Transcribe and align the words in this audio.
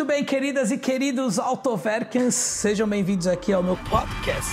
Muito 0.00 0.08
bem, 0.08 0.24
queridas 0.24 0.70
e 0.70 0.78
queridos 0.78 1.38
Autoverkens, 1.38 2.34
sejam 2.34 2.88
bem-vindos 2.88 3.26
aqui 3.26 3.52
ao 3.52 3.62
meu 3.62 3.76
podcast. 3.76 4.50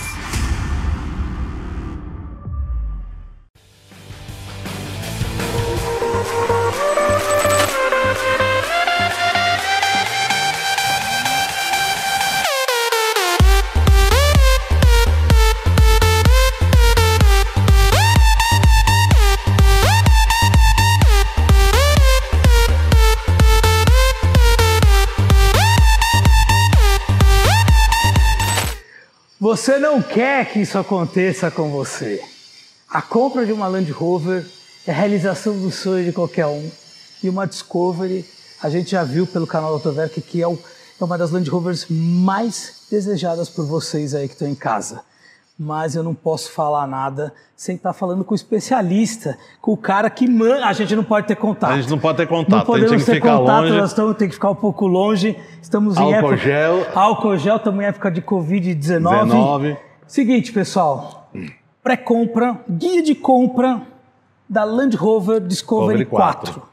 Você 29.68 29.78
não 29.78 30.00
quer 30.00 30.50
que 30.50 30.60
isso 30.60 30.78
aconteça 30.78 31.50
com 31.50 31.68
você. 31.68 32.24
A 32.88 33.02
compra 33.02 33.44
de 33.44 33.52
uma 33.52 33.68
Land 33.68 33.92
Rover 33.92 34.46
é 34.86 34.90
a 34.90 34.94
realização 34.94 35.60
do 35.60 35.70
sonho 35.70 36.06
de 36.06 36.10
qualquer 36.10 36.46
um. 36.46 36.70
E 37.22 37.28
uma 37.28 37.46
Discovery, 37.46 38.24
a 38.62 38.70
gente 38.70 38.92
já 38.92 39.04
viu 39.04 39.26
pelo 39.26 39.46
canal 39.46 39.68
do 39.68 39.74
Autoverk 39.74 40.22
que 40.22 40.42
é, 40.42 40.46
é 40.46 41.04
uma 41.04 41.18
das 41.18 41.30
Land 41.32 41.50
Rovers 41.50 41.84
mais 41.90 42.86
desejadas 42.90 43.50
por 43.50 43.66
vocês 43.66 44.14
aí 44.14 44.26
que 44.26 44.32
estão 44.32 44.48
em 44.48 44.54
casa 44.54 45.02
mas 45.58 45.96
eu 45.96 46.04
não 46.04 46.14
posso 46.14 46.52
falar 46.52 46.86
nada 46.86 47.34
sem 47.56 47.74
estar 47.74 47.92
falando 47.92 48.22
com 48.22 48.32
o 48.32 48.36
especialista, 48.36 49.36
com 49.60 49.72
o 49.72 49.76
cara 49.76 50.08
que 50.08 50.28
manda. 50.28 50.64
A 50.64 50.72
gente 50.72 50.94
não 50.94 51.02
pode 51.02 51.26
ter 51.26 51.34
contato. 51.34 51.72
A 51.72 51.80
gente 51.80 51.90
não 51.90 51.98
pode 51.98 52.16
ter 52.18 52.28
contato, 52.28 52.58
não 52.58 52.64
podemos 52.64 52.92
a 52.92 52.96
gente 52.96 53.04
tem 53.04 53.14
que 53.14 53.20
ter 53.20 53.26
ficar 53.26 53.38
contato, 53.38 53.62
longe. 53.62 53.76
nós 53.76 53.90
estamos, 53.90 54.16
tem 54.16 54.28
que 54.28 54.34
ficar 54.34 54.50
um 54.50 54.54
pouco 54.54 54.86
longe. 54.86 55.36
Estamos 55.60 55.96
em 55.96 56.00
Álcool 56.00 56.14
época. 56.14 56.36
gel. 56.36 56.86
Álcool 56.94 57.36
gel, 57.36 57.56
estamos 57.56 57.82
em 57.82 57.86
época 57.86 58.10
de 58.10 58.22
Covid-19. 58.22 58.74
19. 58.74 59.76
Seguinte, 60.06 60.52
pessoal. 60.52 61.28
Pré-compra, 61.82 62.60
guia 62.70 63.02
de 63.02 63.16
compra 63.16 63.82
da 64.48 64.62
Land 64.62 64.96
Rover 64.96 65.40
Discovery 65.40 65.98
Discovery 65.98 66.06
4. 66.06 66.52
4. 66.52 66.68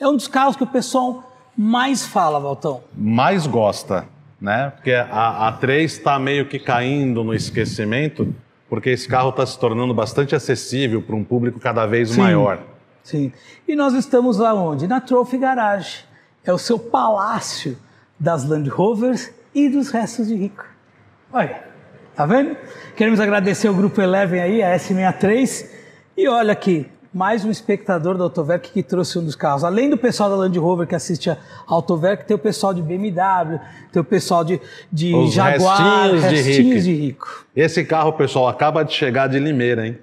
É 0.00 0.08
um 0.08 0.16
dos 0.16 0.26
carros 0.26 0.56
que 0.56 0.64
o 0.64 0.66
pessoal 0.66 1.22
mais 1.56 2.04
fala, 2.04 2.40
Valtão. 2.40 2.80
Mais 2.96 3.46
gosta, 3.46 4.06
né? 4.44 4.74
Porque 4.76 4.92
a, 4.92 5.48
a 5.48 5.52
3 5.52 5.90
está 5.90 6.18
meio 6.18 6.46
que 6.46 6.58
caindo 6.58 7.24
no 7.24 7.32
esquecimento, 7.32 8.32
porque 8.68 8.90
esse 8.90 9.08
carro 9.08 9.30
está 9.30 9.46
se 9.46 9.58
tornando 9.58 9.94
bastante 9.94 10.34
acessível 10.34 11.00
para 11.00 11.16
um 11.16 11.24
público 11.24 11.58
cada 11.58 11.86
vez 11.86 12.10
Sim. 12.10 12.20
maior. 12.20 12.60
Sim. 13.02 13.32
E 13.66 13.74
nós 13.74 13.94
estamos 13.94 14.36
lá 14.36 14.52
onde? 14.52 14.86
Na 14.86 15.00
Trophy 15.00 15.38
Garage. 15.38 16.04
É 16.44 16.52
o 16.52 16.58
seu 16.58 16.78
palácio 16.78 17.78
das 18.20 18.46
Land 18.46 18.68
Rovers 18.68 19.32
e 19.54 19.66
dos 19.66 19.90
restos 19.90 20.28
de 20.28 20.34
rico. 20.34 20.66
Olha, 21.32 21.62
tá 22.14 22.26
vendo? 22.26 22.54
Queremos 22.94 23.20
agradecer 23.20 23.70
o 23.70 23.74
Grupo 23.74 23.98
Eleven 23.98 24.42
aí, 24.42 24.62
a 24.62 24.76
S63. 24.76 25.70
E 26.18 26.28
olha 26.28 26.52
aqui, 26.52 26.86
mais 27.14 27.44
um 27.44 27.50
espectador 27.50 28.18
da 28.18 28.24
Autoverk 28.24 28.72
que 28.72 28.82
trouxe 28.82 29.18
um 29.18 29.24
dos 29.24 29.36
carros. 29.36 29.62
Além 29.62 29.88
do 29.88 29.96
pessoal 29.96 30.28
da 30.28 30.34
Land 30.36 30.58
Rover 30.58 30.86
que 30.86 30.94
assiste 30.96 31.30
a 31.30 31.38
Autoverk, 31.66 32.24
tem 32.26 32.34
o 32.34 32.38
pessoal 32.38 32.74
de 32.74 32.82
BMW, 32.82 33.60
tem 33.92 34.02
o 34.02 34.04
pessoal 34.04 34.44
de, 34.44 34.60
de 34.92 35.14
Os 35.14 35.32
Jaguar, 35.32 36.10
restinhos 36.10 36.22
de 36.28 36.42
restinhos 36.42 36.74
rico. 36.74 36.82
de 36.84 36.94
rico. 36.94 37.46
Esse 37.54 37.84
carro, 37.84 38.12
pessoal, 38.14 38.48
acaba 38.48 38.82
de 38.84 38.92
chegar 38.92 39.28
de 39.28 39.38
Limeira, 39.38 39.86
hein? 39.86 39.98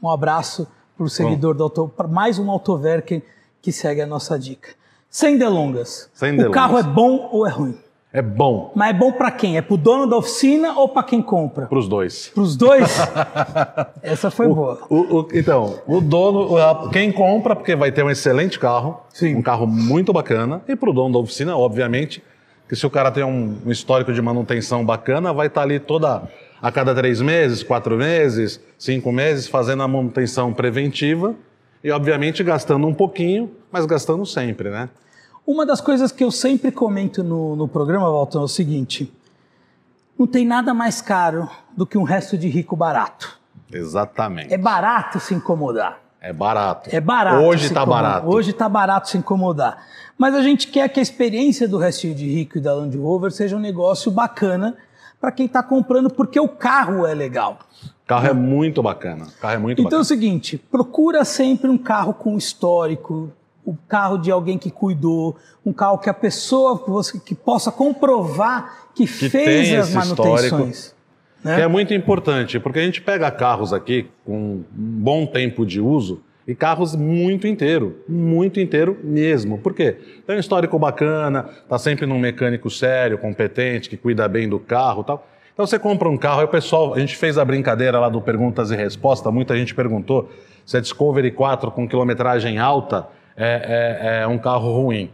Um 0.00 0.08
abraço 0.08 0.68
para 0.96 1.04
o 1.04 1.08
seguidor 1.10 1.54
do 1.54 1.64
Auto, 1.64 1.92
para 1.96 2.06
mais 2.06 2.38
um 2.38 2.48
Autoverk 2.50 3.20
que 3.60 3.72
segue 3.72 4.00
a 4.00 4.06
nossa 4.06 4.38
dica. 4.38 4.70
Sem 5.10 5.36
delongas. 5.36 6.08
Sem 6.14 6.34
O 6.34 6.36
delongas. 6.36 6.54
carro 6.54 6.78
é 6.78 6.82
bom 6.84 7.28
ou 7.32 7.46
é 7.46 7.50
ruim? 7.50 7.76
É 8.10 8.22
bom 8.22 8.72
Mas 8.74 8.90
é 8.90 8.92
bom 8.94 9.12
para 9.12 9.30
quem? 9.30 9.58
É 9.58 9.62
para 9.62 9.74
o 9.74 9.76
dono 9.76 10.06
da 10.06 10.16
oficina 10.16 10.72
ou 10.78 10.88
para 10.88 11.02
quem 11.02 11.20
compra? 11.20 11.66
para 11.66 11.78
os 11.78 11.86
dois. 11.86 12.30
Para 12.34 12.42
os 12.42 12.56
dois? 12.56 12.84
Essa 14.02 14.30
foi 14.30 14.48
boa. 14.48 14.78
O- 14.88 15.18
o- 15.20 15.28
então, 15.34 15.78
o 15.86 16.00
dono, 16.00 16.48
quem 16.90 17.12
compra, 17.12 17.54
porque 17.54 17.76
vai 17.76 17.92
ter 17.92 18.02
um 18.02 18.10
excelente 18.10 18.58
carro, 18.58 19.00
Sim. 19.12 19.36
um 19.36 19.42
carro 19.42 19.66
muito 19.66 20.12
bacana, 20.12 20.62
e 20.66 20.74
para 20.74 20.88
o 20.88 20.92
dono 20.92 21.12
da 21.12 21.18
oficina, 21.18 21.56
obviamente, 21.56 22.22
que 22.68 22.74
se 22.74 22.86
o 22.86 22.90
cara 22.90 23.10
tem 23.10 23.24
um, 23.24 23.58
um 23.66 23.70
histórico 23.70 24.12
de 24.12 24.22
manutenção 24.22 24.84
bacana, 24.84 25.32
vai 25.32 25.46
estar 25.48 25.62
ali 25.62 25.78
toda 25.78 26.22
a 26.62 26.72
cada 26.72 26.94
três 26.94 27.20
meses, 27.20 27.62
quatro 27.62 27.96
meses, 27.96 28.58
cinco 28.78 29.12
meses, 29.12 29.46
fazendo 29.46 29.82
a 29.82 29.88
manutenção 29.88 30.52
preventiva 30.52 31.34
e, 31.84 31.90
obviamente, 31.90 32.42
gastando 32.42 32.86
um 32.86 32.94
pouquinho, 32.94 33.50
mas 33.70 33.84
gastando 33.86 34.24
sempre, 34.26 34.70
né? 34.70 34.88
Uma 35.48 35.64
das 35.64 35.80
coisas 35.80 36.12
que 36.12 36.22
eu 36.22 36.30
sempre 36.30 36.70
comento 36.70 37.24
no, 37.24 37.56
no 37.56 37.66
programa, 37.66 38.06
Walton, 38.10 38.40
é 38.40 38.44
o 38.44 38.48
seguinte: 38.48 39.10
não 40.18 40.26
tem 40.26 40.44
nada 40.46 40.74
mais 40.74 41.00
caro 41.00 41.48
do 41.74 41.86
que 41.86 41.96
um 41.96 42.02
resto 42.02 42.36
de 42.36 42.48
rico 42.48 42.76
barato. 42.76 43.40
Exatamente. 43.72 44.52
É 44.52 44.58
barato 44.58 45.18
se 45.18 45.32
incomodar. 45.32 46.00
É 46.20 46.34
barato. 46.34 46.90
É 46.92 47.00
barato. 47.00 47.42
Hoje 47.42 47.64
está 47.64 47.86
barato. 47.86 48.28
Hoje 48.28 48.50
está 48.50 48.68
barato 48.68 49.08
se 49.08 49.16
incomodar. 49.16 49.86
Mas 50.18 50.34
a 50.34 50.42
gente 50.42 50.66
quer 50.66 50.86
que 50.90 51.00
a 51.00 51.02
experiência 51.02 51.66
do 51.66 51.78
restinho 51.78 52.14
de 52.14 52.28
rico 52.30 52.58
e 52.58 52.60
da 52.60 52.74
Land 52.74 52.98
Rover 52.98 53.30
seja 53.30 53.56
um 53.56 53.60
negócio 53.60 54.10
bacana 54.10 54.76
para 55.18 55.32
quem 55.32 55.46
está 55.46 55.62
comprando, 55.62 56.10
porque 56.10 56.38
o 56.38 56.48
carro 56.48 57.06
é 57.06 57.14
legal. 57.14 57.60
O 58.04 58.06
carro 58.06 58.26
é 58.26 58.34
muito 58.34 58.82
bacana. 58.82 59.24
O 59.24 59.40
carro 59.40 59.54
é 59.54 59.58
muito 59.58 59.80
Então 59.80 59.84
é 59.84 59.86
o 59.86 60.02
bacana. 60.02 60.04
seguinte, 60.04 60.58
procura 60.58 61.24
sempre 61.24 61.70
um 61.70 61.78
carro 61.78 62.12
com 62.12 62.36
histórico, 62.36 63.32
um 63.68 63.76
carro 63.86 64.16
de 64.16 64.30
alguém 64.30 64.56
que 64.56 64.70
cuidou, 64.70 65.36
um 65.64 65.74
carro 65.74 65.98
que 65.98 66.08
a 66.08 66.14
pessoa 66.14 66.82
que, 66.82 66.88
você, 66.88 67.20
que 67.20 67.34
possa 67.34 67.70
comprovar 67.70 68.88
que, 68.94 69.06
fez 69.06 69.68
tem 69.68 69.76
as 69.76 69.92
manutenções. 69.92 70.94
né? 71.44 71.56
Que 71.56 71.60
é 71.60 71.68
muito 71.68 71.92
importante, 71.92 72.58
porque 72.58 72.78
a 72.78 72.82
gente 72.82 73.02
pega 73.02 73.30
carros 73.30 73.74
aqui 73.74 74.08
com 74.24 74.32
um 74.34 74.64
bom 74.72 75.26
tempo 75.26 75.66
de 75.66 75.82
uso 75.82 76.22
e 76.46 76.54
carros 76.54 76.96
muito 76.96 77.46
inteiro, 77.46 78.02
muito 78.08 78.58
inteiro 78.58 78.96
mesmo. 79.04 79.58
Por 79.58 79.74
quê? 79.74 79.98
Tem 80.26 80.36
um 80.36 80.40
histórico 80.40 80.78
bacana, 80.78 81.42
tá 81.68 81.78
sempre 81.78 82.06
num 82.06 82.18
mecânico 82.18 82.70
sério, 82.70 83.18
competente, 83.18 83.90
que 83.90 83.98
cuida 83.98 84.26
bem 84.26 84.48
do 84.48 84.58
carro 84.58 85.04
tal. 85.04 85.28
Então 85.52 85.66
você 85.66 85.78
compra 85.78 86.08
um 86.08 86.16
carro, 86.16 86.38
aí 86.38 86.46
o 86.46 86.48
pessoal, 86.48 86.94
a 86.94 87.00
gente 87.00 87.16
fez 87.16 87.36
a 87.36 87.44
brincadeira 87.44 88.00
lá 88.00 88.08
do 88.08 88.22
perguntas 88.22 88.70
e 88.70 88.76
respostas, 88.76 89.30
muita 89.30 89.54
gente 89.58 89.74
perguntou 89.74 90.30
se 90.64 90.78
a 90.78 90.80
Discovery 90.80 91.32
4 91.32 91.70
com 91.70 91.86
quilometragem 91.86 92.58
alta 92.58 93.17
é, 93.38 94.20
é- 94.20 94.22
é 94.22 94.26
um 94.26 94.38
carro 94.38 94.72
ruim. 94.82 95.10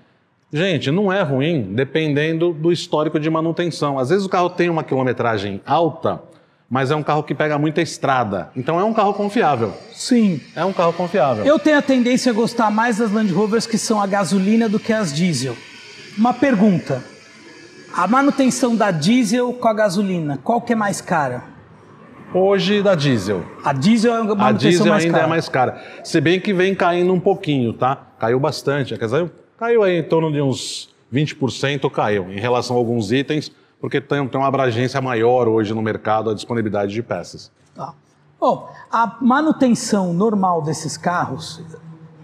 Gente, 0.52 0.90
não 0.90 1.12
é 1.12 1.20
ruim 1.22 1.72
dependendo 1.74 2.52
do 2.52 2.70
histórico 2.72 3.18
de 3.20 3.28
manutenção. 3.28 3.98
Às 3.98 4.10
vezes 4.10 4.24
o 4.24 4.28
carro 4.28 4.48
tem 4.50 4.70
uma 4.70 4.84
quilometragem 4.84 5.60
alta, 5.66 6.22
mas 6.70 6.90
é 6.92 6.96
um 6.96 7.02
carro 7.02 7.22
que 7.24 7.34
pega 7.34 7.58
muita 7.58 7.82
estrada. 7.82 8.50
Então 8.56 8.78
é 8.78 8.84
um 8.84 8.94
carro 8.94 9.12
confiável. 9.14 9.72
Sim. 9.92 10.40
É 10.54 10.64
um 10.64 10.72
carro 10.72 10.92
confiável. 10.92 11.44
Eu 11.44 11.58
tenho 11.58 11.76
a 11.78 11.82
tendência 11.82 12.30
a 12.30 12.34
gostar 12.34 12.70
mais 12.70 12.98
das 12.98 13.10
Land 13.10 13.32
Rovers 13.32 13.66
que 13.66 13.76
são 13.76 14.00
a 14.00 14.06
gasolina 14.06 14.68
do 14.68 14.78
que 14.78 14.92
as 14.92 15.12
diesel. 15.12 15.56
Uma 16.16 16.32
pergunta. 16.32 17.02
A 17.96 18.06
manutenção 18.06 18.74
da 18.76 18.90
diesel 18.92 19.52
com 19.54 19.68
a 19.68 19.74
gasolina, 19.74 20.38
qual 20.42 20.60
que 20.60 20.72
é 20.72 20.76
mais 20.76 21.00
cara? 21.00 21.42
Hoje 22.32 22.82
da 22.82 22.94
diesel. 22.96 23.44
A 23.64 23.72
diesel 23.72 24.12
é 24.12 24.18
a 24.18 24.24
manutenção 24.24 24.46
A 24.46 24.52
diesel 24.58 24.86
mais 24.86 25.04
ainda 25.04 25.14
cara. 25.18 25.26
é 25.26 25.30
mais 25.30 25.48
cara. 25.48 25.82
Se 26.02 26.20
bem 26.20 26.40
que 26.40 26.52
vem 26.52 26.74
caindo 26.74 27.12
um 27.12 27.20
pouquinho, 27.20 27.72
tá? 27.72 28.08
Caiu 28.24 28.40
bastante. 28.40 28.96
Quer 28.96 29.04
dizer, 29.04 29.30
caiu 29.58 29.82
aí 29.82 29.98
em 29.98 30.02
torno 30.02 30.32
de 30.32 30.40
uns 30.40 30.88
20% 31.12 31.90
caiu 31.90 32.32
em 32.32 32.40
relação 32.40 32.74
a 32.74 32.78
alguns 32.78 33.12
itens, 33.12 33.52
porque 33.78 34.00
tem, 34.00 34.26
tem 34.26 34.40
uma 34.40 34.48
abrangência 34.48 34.98
maior 34.98 35.46
hoje 35.46 35.74
no 35.74 35.82
mercado 35.82 36.30
a 36.30 36.34
disponibilidade 36.34 36.94
de 36.94 37.02
peças. 37.02 37.52
Tá. 37.74 37.92
Bom, 38.40 38.70
a 38.90 39.18
manutenção 39.20 40.14
normal 40.14 40.62
desses 40.62 40.96
carros 40.96 41.62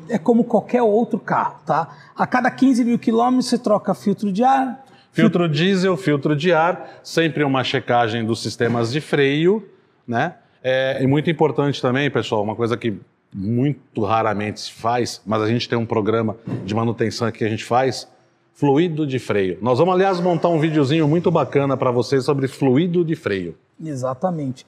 é 0.09 0.16
como 0.19 0.43
qualquer 0.43 0.83
outro 0.83 1.19
carro, 1.19 1.56
tá? 1.66 1.94
A 2.16 2.27
cada 2.27 2.50
15 2.50 2.83
mil 2.83 2.99
quilômetros 2.99 3.47
você 3.50 3.59
troca 3.59 3.93
filtro 3.93 4.33
de 4.33 4.43
ar. 4.43 4.83
Filtro 5.12 5.47
diesel, 5.47 5.98
filtro 5.98 6.34
de 6.34 6.51
ar, 6.51 7.01
sempre 7.03 7.45
uma 7.45 7.63
checagem 7.63 8.25
dos 8.25 8.42
sistemas 8.42 8.91
de 8.91 9.03
freio, 9.03 9.69
né? 10.09 10.36
É, 10.63 11.03
e 11.03 11.07
muito 11.07 11.28
importante 11.28 11.80
também, 11.83 12.10
pessoal, 12.10 12.42
uma 12.42 12.57
coisa 12.57 12.75
que 12.75 12.98
muito 13.32 14.04
raramente 14.04 14.60
se 14.60 14.72
faz, 14.72 15.21
mas 15.24 15.42
a 15.42 15.47
gente 15.47 15.68
tem 15.68 15.78
um 15.78 15.86
programa 15.86 16.36
de 16.65 16.74
manutenção 16.74 17.30
que 17.30 17.44
a 17.44 17.48
gente 17.48 17.65
faz, 17.65 18.09
fluido 18.54 19.06
de 19.06 19.18
freio. 19.18 19.59
Nós 19.62 19.78
vamos, 19.78 19.94
aliás, 19.94 20.21
montar 20.21 20.48
um 20.48 20.59
videozinho 20.59 21.09
muito 21.09 21.30
bacana 21.30 21.77
para 21.77 21.91
vocês 21.91 22.24
sobre 22.24 22.48
fluido 22.48 23.04
de 23.04 23.16
freio. 23.16 23.56
Exatamente. 23.82 24.66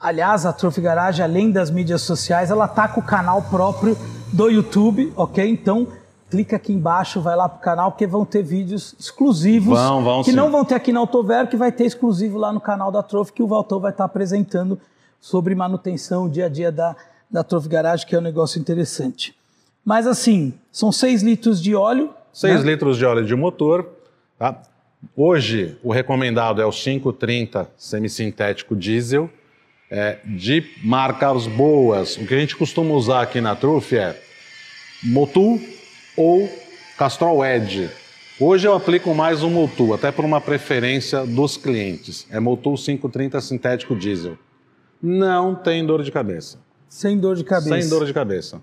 Aliás, 0.00 0.44
a 0.44 0.52
Trophy 0.52 0.80
Garage, 0.80 1.22
além 1.22 1.50
das 1.50 1.70
mídias 1.70 2.02
sociais, 2.02 2.50
ela 2.50 2.66
tá 2.66 2.88
com 2.88 3.00
o 3.00 3.04
canal 3.04 3.40
próprio 3.42 3.96
do 4.32 4.50
YouTube, 4.50 5.12
ok? 5.16 5.48
Então, 5.48 5.86
clica 6.28 6.56
aqui 6.56 6.72
embaixo, 6.72 7.20
vai 7.20 7.36
lá 7.36 7.48
pro 7.48 7.60
canal, 7.60 7.92
porque 7.92 8.06
vão 8.06 8.24
ter 8.24 8.42
vídeos 8.42 8.96
exclusivos. 8.98 9.78
Vão, 9.78 10.02
vão 10.02 10.22
Que 10.24 10.30
sim. 10.30 10.36
não 10.36 10.50
vão 10.50 10.64
ter 10.64 10.74
aqui 10.74 10.92
na 10.92 10.98
Autover, 10.98 11.46
que 11.46 11.56
vai 11.56 11.70
ter 11.70 11.84
exclusivo 11.84 12.36
lá 12.36 12.52
no 12.52 12.60
canal 12.60 12.90
da 12.90 13.02
Trophy, 13.02 13.32
que 13.32 13.42
o 13.42 13.46
Valtão 13.46 13.78
vai 13.78 13.92
estar 13.92 14.04
apresentando 14.04 14.78
sobre 15.20 15.54
manutenção, 15.54 16.24
o 16.24 16.28
dia 16.28 16.46
a 16.46 16.48
dia 16.48 16.72
da, 16.72 16.96
da 17.32 17.42
Trophy 17.42 17.68
Garage, 17.68 18.04
que 18.04 18.14
é 18.14 18.18
um 18.18 18.22
negócio 18.22 18.60
interessante. 18.60 19.34
Mas 19.84 20.06
assim, 20.06 20.52
são 20.70 20.92
6 20.92 21.22
litros 21.22 21.60
de 21.60 21.74
óleo. 21.74 22.10
6 22.32 22.64
né? 22.64 22.70
litros 22.70 22.98
de 22.98 23.04
óleo 23.04 23.24
de 23.24 23.34
motor, 23.34 23.88
Tá? 24.42 24.60
Hoje, 25.16 25.78
o 25.84 25.92
recomendado 25.92 26.60
é 26.60 26.66
o 26.66 26.72
530 26.72 27.70
semissintético 27.76 28.74
diesel, 28.74 29.30
é, 29.88 30.18
de 30.24 30.64
marcas 30.82 31.46
boas. 31.46 32.16
O 32.16 32.26
que 32.26 32.34
a 32.34 32.40
gente 32.40 32.56
costuma 32.56 32.92
usar 32.92 33.22
aqui 33.22 33.40
na 33.40 33.54
Trufe 33.54 33.96
é 33.96 34.20
Motul 35.00 35.60
ou 36.16 36.50
Castrol 36.98 37.46
Edge. 37.46 37.88
Hoje 38.40 38.66
eu 38.66 38.74
aplico 38.74 39.14
mais 39.14 39.44
o 39.44 39.48
Motul, 39.48 39.94
até 39.94 40.10
por 40.10 40.24
uma 40.24 40.40
preferência 40.40 41.24
dos 41.24 41.56
clientes. 41.56 42.26
É 42.28 42.40
Motul 42.40 42.74
530 42.74 43.40
sintético 43.40 43.94
diesel. 43.94 44.36
Não 45.00 45.54
tem 45.54 45.86
dor 45.86 46.02
de 46.02 46.10
cabeça. 46.10 46.58
Sem 46.92 47.18
dor 47.18 47.36
de 47.36 47.42
cabeça. 47.42 47.80
Sem 47.80 47.88
dor 47.88 48.04
de 48.04 48.12
cabeça. 48.12 48.60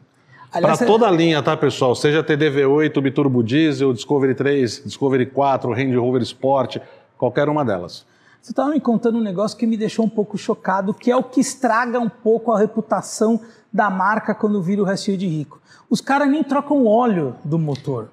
Para 0.52 0.60
Aliás, 0.60 0.80
toda 0.86 1.08
a 1.08 1.12
linha, 1.12 1.42
tá, 1.42 1.58
pessoal? 1.58 1.96
Seja 1.96 2.24
TDV8, 2.24 3.02
Biturbo 3.02 3.44
Diesel, 3.44 3.92
Discovery 3.92 4.36
3, 4.36 4.84
Discovery 4.86 5.26
4, 5.26 5.72
Range 5.74 5.96
Rover 5.96 6.22
Sport, 6.22 6.78
qualquer 7.18 7.50
uma 7.50 7.66
delas. 7.66 8.06
Você 8.40 8.52
estava 8.52 8.70
me 8.70 8.80
contando 8.80 9.18
um 9.18 9.22
negócio 9.22 9.58
que 9.58 9.66
me 9.66 9.76
deixou 9.76 10.06
um 10.06 10.10
pouco 10.10 10.38
chocado, 10.38 10.94
que 10.94 11.10
é 11.10 11.16
o 11.16 11.24
que 11.24 11.42
estraga 11.42 12.00
um 12.00 12.08
pouco 12.08 12.52
a 12.52 12.60
reputação 12.60 13.42
da 13.74 13.90
marca 13.90 14.36
quando 14.36 14.62
vira 14.62 14.84
o 14.84 14.86
restinho 14.86 15.18
de 15.18 15.26
rico. 15.28 15.60
Os 15.90 16.00
caras 16.00 16.30
nem 16.30 16.44
trocam 16.44 16.86
óleo 16.86 17.36
do 17.44 17.58
motor. 17.58 18.10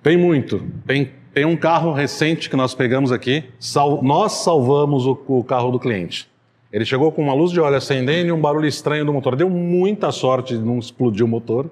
Tem 0.00 0.16
muito. 0.16 0.62
Tem, 0.86 1.10
tem 1.34 1.44
um 1.44 1.56
carro 1.56 1.92
recente 1.92 2.48
que 2.48 2.54
nós 2.54 2.74
pegamos 2.74 3.10
aqui, 3.10 3.44
sal- 3.58 4.04
nós 4.04 4.34
salvamos 4.34 5.04
o, 5.04 5.18
o 5.26 5.42
carro 5.42 5.72
do 5.72 5.80
cliente. 5.80 6.30
Ele 6.72 6.84
chegou 6.84 7.10
com 7.10 7.22
uma 7.22 7.34
luz 7.34 7.50
de 7.50 7.60
óleo 7.60 7.76
acendendo 7.76 8.28
e 8.28 8.32
um 8.32 8.40
barulho 8.40 8.66
estranho 8.66 9.04
do 9.04 9.12
motor. 9.12 9.34
Deu 9.34 9.48
muita 9.48 10.12
sorte 10.12 10.56
de 10.56 10.62
não 10.62 10.78
explodir 10.78 11.24
o 11.24 11.28
motor, 11.28 11.70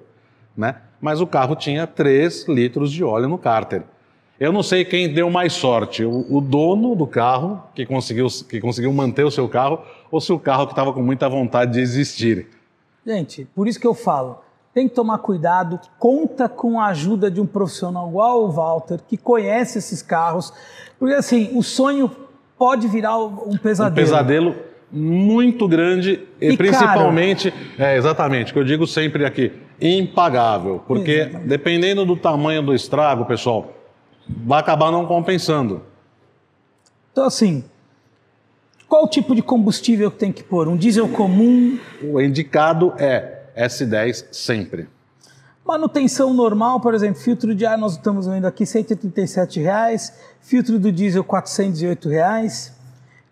né? 0.55 0.77
Mas 0.99 1.21
o 1.21 1.27
carro 1.27 1.55
tinha 1.55 1.85
3 1.85 2.47
litros 2.47 2.91
de 2.91 3.03
óleo 3.03 3.27
no 3.27 3.37
cárter. 3.37 3.83
Eu 4.39 4.51
não 4.51 4.61
sei 4.61 4.85
quem 4.85 5.11
deu 5.11 5.29
mais 5.29 5.53
sorte, 5.53 6.03
o, 6.03 6.25
o 6.29 6.41
dono 6.41 6.95
do 6.95 7.07
carro, 7.07 7.63
que 7.73 7.85
conseguiu, 7.85 8.27
que 8.47 8.59
conseguiu 8.59 8.93
manter 8.93 9.23
o 9.23 9.31
seu 9.31 9.47
carro, 9.49 9.79
ou 10.11 10.21
se 10.21 10.31
o 10.31 10.39
carro 10.39 10.67
que 10.67 10.73
estava 10.73 10.93
com 10.93 11.01
muita 11.01 11.27
vontade 11.27 11.73
de 11.73 11.79
existir. 11.79 12.47
Gente, 13.05 13.47
por 13.55 13.67
isso 13.67 13.79
que 13.79 13.87
eu 13.87 13.95
falo, 13.95 14.39
tem 14.75 14.87
que 14.87 14.93
tomar 14.93 15.17
cuidado, 15.19 15.79
conta 15.97 16.47
com 16.47 16.79
a 16.79 16.87
ajuda 16.87 17.31
de 17.31 17.41
um 17.41 17.47
profissional 17.47 18.09
igual 18.09 18.43
o 18.43 18.51
Walter, 18.51 18.99
que 19.07 19.17
conhece 19.17 19.79
esses 19.79 20.03
carros, 20.03 20.53
porque 20.99 21.15
assim, 21.15 21.57
o 21.57 21.63
sonho 21.63 22.11
pode 22.57 22.87
virar 22.87 23.17
um 23.17 23.53
Um 23.53 23.57
pesadelo. 23.57 24.55
Muito 24.91 25.67
grande 25.67 26.21
e, 26.39 26.51
E 26.51 26.57
principalmente, 26.57 27.53
é 27.77 27.97
exatamente, 27.97 28.51
o 28.51 28.53
que 28.53 28.59
eu 28.59 28.63
digo 28.63 28.87
sempre 28.87 29.25
aqui, 29.25 29.51
impagável, 29.81 30.81
porque 30.87 31.25
dependendo 31.45 32.05
do 32.05 32.15
tamanho 32.15 32.61
do 32.63 32.73
estrago, 32.73 33.25
pessoal, 33.25 33.73
vai 34.27 34.59
acabar 34.59 34.91
não 34.91 35.05
compensando. 35.05 35.83
Então 37.11 37.25
assim, 37.25 37.63
qual 38.87 39.03
o 39.03 39.07
tipo 39.07 39.35
de 39.35 39.41
combustível 39.41 40.09
que 40.09 40.17
tem 40.17 40.31
que 40.31 40.43
pôr? 40.43 40.67
Um 40.67 40.77
diesel 40.77 41.09
comum, 41.09 41.77
O 42.01 42.21
indicado 42.21 42.93
é 42.97 43.41
S10 43.57 44.27
sempre. 44.31 44.87
manutenção 45.65 46.33
normal, 46.33 46.79
por 46.79 46.93
exemplo, 46.93 47.19
filtro 47.21 47.53
de 47.53 47.65
ar 47.65 47.77
nós 47.77 47.93
estamos 47.93 48.25
vendo 48.25 48.45
aqui 48.45 48.65
137 48.65 49.59
reais, 49.59 50.13
filtro 50.39 50.79
do 50.79 50.91
diesel 50.91 51.23
408 51.23 52.07
reais, 52.07 52.76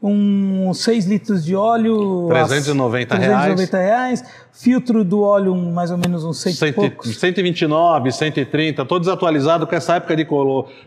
um 0.01 0.73
6 0.73 1.05
litros 1.05 1.43
de 1.43 1.55
óleo 1.55 2.27
390 2.29 3.15
390 3.15 3.77
reais, 3.77 4.23
filtro 4.53 5.03
do 5.03 5.21
óleo 5.21 5.53
um, 5.53 5.71
mais 5.73 5.89
ou 5.91 5.97
menos 5.97 6.23
uns 6.23 6.37
100 6.39 6.51
e 6.51 6.55
Cento- 6.55 6.75
poucos. 6.75 7.17
129, 7.17 8.11
130, 8.11 8.85
todo 8.85 8.99
desatualizado 9.01 9.65
com 9.65 9.75
essa 9.75 9.95
época 9.95 10.15
de 10.15 10.25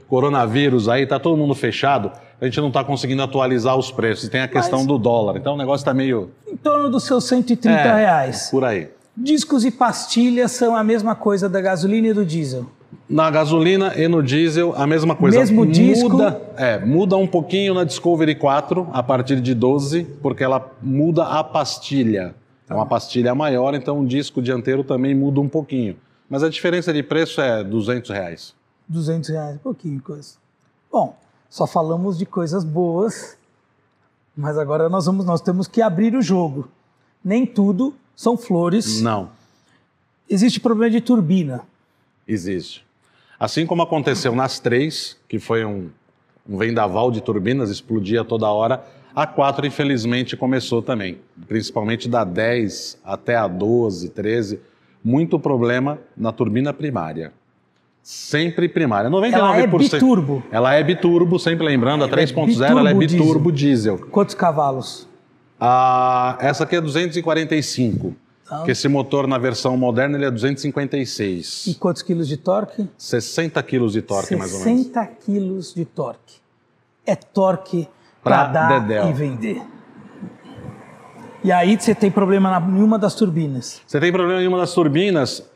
coronavírus 0.08 0.88
aí, 0.88 1.06
tá 1.06 1.19
todo 1.19 1.37
mundo 1.37 1.55
fechado, 1.55 2.12
a 2.40 2.44
gente 2.44 2.60
não 2.60 2.69
está 2.69 2.84
conseguindo 2.84 3.22
atualizar 3.22 3.76
os 3.76 3.90
preços. 3.90 4.25
E 4.26 4.31
tem 4.31 4.40
a 4.40 4.49
questão 4.49 4.81
Mas- 4.81 4.88
do 4.88 4.99
dólar, 4.99 5.37
então 5.37 5.54
o 5.54 5.56
negócio 5.56 5.82
está 5.82 5.93
meio 5.94 6.31
Em 6.46 6.56
torno 6.56 6.88
dos 6.88 7.04
seus 7.04 7.25
130 7.25 7.78
É, 7.81 7.96
reais. 7.96 8.49
por 8.50 8.64
aí. 8.64 8.88
Discos 9.16 9.64
e 9.64 9.70
pastilhas 9.72 10.52
são 10.52 10.76
a 10.76 10.84
mesma 10.84 11.14
coisa 11.16 11.49
da 11.49 11.61
gasolina 11.61 12.06
e 12.08 12.12
do 12.12 12.25
diesel. 12.25 12.66
Na 13.08 13.31
gasolina 13.31 13.94
e 13.96 14.08
no 14.08 14.23
diesel, 14.23 14.75
a 14.76 14.87
mesma 14.87 15.14
coisa. 15.14 15.38
Mesmo 15.38 15.67
disco? 15.67 16.11
Muda, 16.11 16.40
é, 16.56 16.79
muda 16.79 17.17
um 17.17 17.26
pouquinho 17.26 17.75
na 17.75 17.85
Discovery 17.85 18.35
4, 18.35 18.88
a 18.93 19.02
partir 19.02 19.40
de 19.40 19.55
12, 19.55 20.05
porque 20.23 20.43
ela 20.43 20.70
muda 20.82 21.25
a 21.25 21.44
pastilha. 21.44 22.35
É 22.69 22.75
uma 22.75 22.87
pastilha 22.87 23.35
maior, 23.35 23.75
então 23.75 24.00
o 24.00 24.06
disco 24.06 24.43
dianteiro 24.43 24.85
também 24.85 25.14
muda 25.14 25.40
um 25.40 25.49
pouquinho. 25.49 25.96
Mas 26.29 26.43
a 26.43 26.49
diferença 26.49 26.93
de 26.93 27.02
preço 27.02 27.40
é 27.40 27.64
200 27.64 28.11
reais. 28.11 28.55
200 28.88 29.31
reais, 29.31 29.56
um 29.56 29.58
pouquinho 29.58 30.00
coisa. 30.02 30.35
Bom, 30.90 31.17
só 31.49 31.67
falamos 31.67 32.19
de 32.19 32.26
coisas 32.26 32.64
boas, 32.64 33.37
mas 34.37 34.58
agora 34.58 34.88
nós, 34.88 35.06
vamos, 35.06 35.25
nós 35.25 35.40
temos 35.40 35.67
que 35.67 35.81
abrir 35.81 36.14
o 36.14 36.23
jogo. 36.23 36.69
Nem 37.25 37.46
tudo 37.46 37.94
são 38.14 38.37
flores. 38.37 39.00
Não, 39.00 39.31
Existe 40.29 40.61
problema 40.61 40.90
de 40.90 41.00
turbina. 41.00 41.62
Existe. 42.28 42.84
Assim 43.40 43.64
como 43.66 43.82
aconteceu 43.82 44.34
nas 44.34 44.60
três, 44.60 45.16
que 45.28 45.38
foi 45.38 45.64
um, 45.64 45.88
um 46.48 46.58
vendaval 46.58 47.10
de 47.10 47.20
turbinas, 47.20 47.70
explodia 47.70 48.25
toda 48.25 48.48
hora, 48.48 48.84
a 49.14 49.26
4 49.26 49.66
infelizmente 49.66 50.36
começou 50.36 50.82
também, 50.82 51.19
principalmente 51.46 52.08
da 52.08 52.25
10 52.25 52.98
até 53.04 53.36
a 53.36 53.48
12, 53.48 54.10
13, 54.10 54.60
muito 55.04 55.38
problema 55.38 55.98
na 56.16 56.30
turbina 56.32 56.72
primária. 56.72 57.32
Sempre 58.02 58.69
primária, 58.69 59.10
99%. 59.10 59.32
Ela 59.34 59.56
é 59.58 59.66
biturbo. 59.66 60.42
Ela 60.50 60.75
é 60.75 60.82
biturbo, 60.82 61.38
sempre 61.38 61.66
lembrando, 61.66 62.04
a 62.04 62.08
Ela 62.08 62.20
é 62.20 62.25
3.0 62.25 62.64
ela 62.64 62.90
é 62.90 62.94
biturbo 62.94 63.25
biturbo 63.25 63.52
diesel. 63.52 63.98
Quantos 64.10 64.34
cavalos? 64.34 65.08
Ah, 65.60 66.38
essa 66.40 66.64
aqui 66.64 66.76
é 66.76 66.80
245, 66.80 68.14
Tá. 68.49 68.62
que 68.62 68.71
esse 68.71 68.89
motor 68.89 69.27
na 69.27 69.37
versão 69.37 69.77
moderna 69.77 70.17
ele 70.17 70.25
é 70.25 70.29
E 70.29 70.31
256. 70.31 71.77
quantos 71.79 72.00
quilos 72.03 72.27
de 72.27 72.37
torque? 72.39 72.89
60 72.97 73.62
quilos 73.62 73.93
de 73.93 74.00
torque, 74.00 74.35
mais 74.35 74.55
ou 74.55 74.61
menos. 74.61 74.87
60 74.87 75.06
quilos 75.25 75.75
de 75.75 75.85
torque. 75.85 76.37
É 77.05 77.15
torque 77.15 77.87
para 78.23 78.45
dar 78.47 78.81
dedéu. 78.81 79.11
e 79.11 79.12
vender. 79.12 79.62
E 81.45 81.53
aí 81.53 81.79
você 81.79 81.95
tem 81.95 82.11
problema 82.11 82.59
em 82.69 82.83
uma 82.83 82.99
das 82.99 83.15
turbinas. 83.15 83.81
Você 83.87 84.00
tem 84.00 84.11
problema 84.11 84.43
em 84.43 84.49
uma 84.49 84.59
das 84.59 84.73
turbinas, 84.73 85.49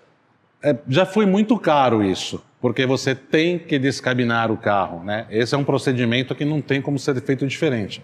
é, 0.62 0.76
já 0.88 1.04
foi 1.04 1.26
muito 1.26 1.58
caro 1.58 2.04
isso, 2.04 2.42
porque 2.60 2.86
você 2.86 3.14
tem 3.14 3.58
que 3.58 3.78
descabinar 3.78 4.50
o 4.50 4.56
carro, 4.56 5.02
né? 5.02 5.26
Esse 5.30 5.54
é 5.54 5.58
um 5.58 5.64
procedimento 5.64 6.34
que 6.34 6.44
não 6.44 6.60
tem 6.60 6.80
como 6.80 6.98
ser 6.98 7.20
feito 7.20 7.46
diferente. 7.46 8.02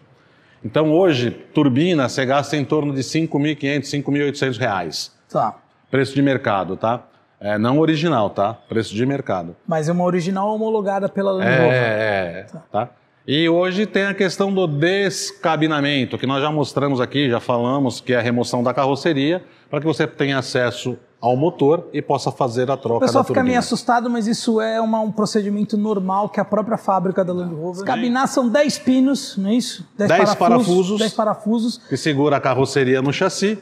Então 0.65 0.93
hoje, 0.93 1.31
turbina, 1.31 2.09
você 2.09 2.25
gasta 2.27 2.57
em 2.57 2.65
torno 2.65 2.93
de 2.93 3.01
5.500, 3.01 3.83
5.800 4.05 4.59
reais. 4.59 5.17
Tá. 5.31 5.57
Preço 5.91 6.15
de 6.15 6.23
mercado, 6.23 6.77
tá? 6.77 7.05
É, 7.41 7.57
não 7.57 7.79
original, 7.79 8.31
tá? 8.31 8.55
Preço 8.69 8.95
de 8.95 9.07
mercado. 9.07 9.55
Mas 9.67 9.89
é 9.89 9.93
uma 9.93 10.05
original 10.05 10.53
homologada 10.53 11.09
pela 11.09 11.31
Land 11.31 11.51
Rover. 11.51 11.73
É, 11.73 12.47
é, 12.47 12.47
tá? 12.73 12.91
E 13.27 13.49
hoje 13.49 13.87
tem 13.87 14.05
a 14.05 14.15
questão 14.15 14.53
do 14.53 14.67
descabinamento, 14.67 16.17
que 16.17 16.27
nós 16.27 16.43
já 16.43 16.51
mostramos 16.51 17.01
aqui, 17.01 17.31
já 17.31 17.39
falamos, 17.39 18.01
que 18.01 18.15
é 18.15 18.17
a 18.17 18.23
remoção 18.23 18.63
da 18.63 18.73
carroceria, 18.73 19.45
para 19.71 19.81
que 19.81 19.87
você 19.87 20.07
tenha 20.07 20.39
acesso 20.39 20.99
ao 21.21 21.37
motor 21.37 21.89
e 21.93 22.01
possa 22.01 22.31
fazer 22.31 22.71
a 22.71 22.75
O 22.75 22.77
troca 22.77 23.07
pessoal 23.07 23.25
da 23.25 23.29
fica 23.29 23.43
meio 23.43 23.59
assustado, 23.59 24.09
mas 24.09 24.27
isso 24.29 24.61
é 24.61 24.81
uma- 24.81 25.01
um 25.01 25.11
procedimento 25.11 25.77
normal 25.77 26.29
que 26.29 26.39
a 26.39 26.45
própria 26.45 26.79
fábrica 26.79 27.25
da 27.25 27.33
Land 27.33 27.55
Rover. 27.55 27.85
Cabinar 27.85 28.29
são 28.29 28.49
10 28.49 28.79
pinos, 28.79 29.37
não 29.37 29.51
é 29.51 29.55
isso? 29.55 29.85
10 29.97 30.35
parafusos. 30.37 30.99
10 31.01 31.13
parafusos. 31.15 31.79
Que 31.89 31.97
segura 31.97 32.37
a 32.37 32.41
carroceria 32.41 33.03
no 33.03 33.13
chassi, 33.13 33.59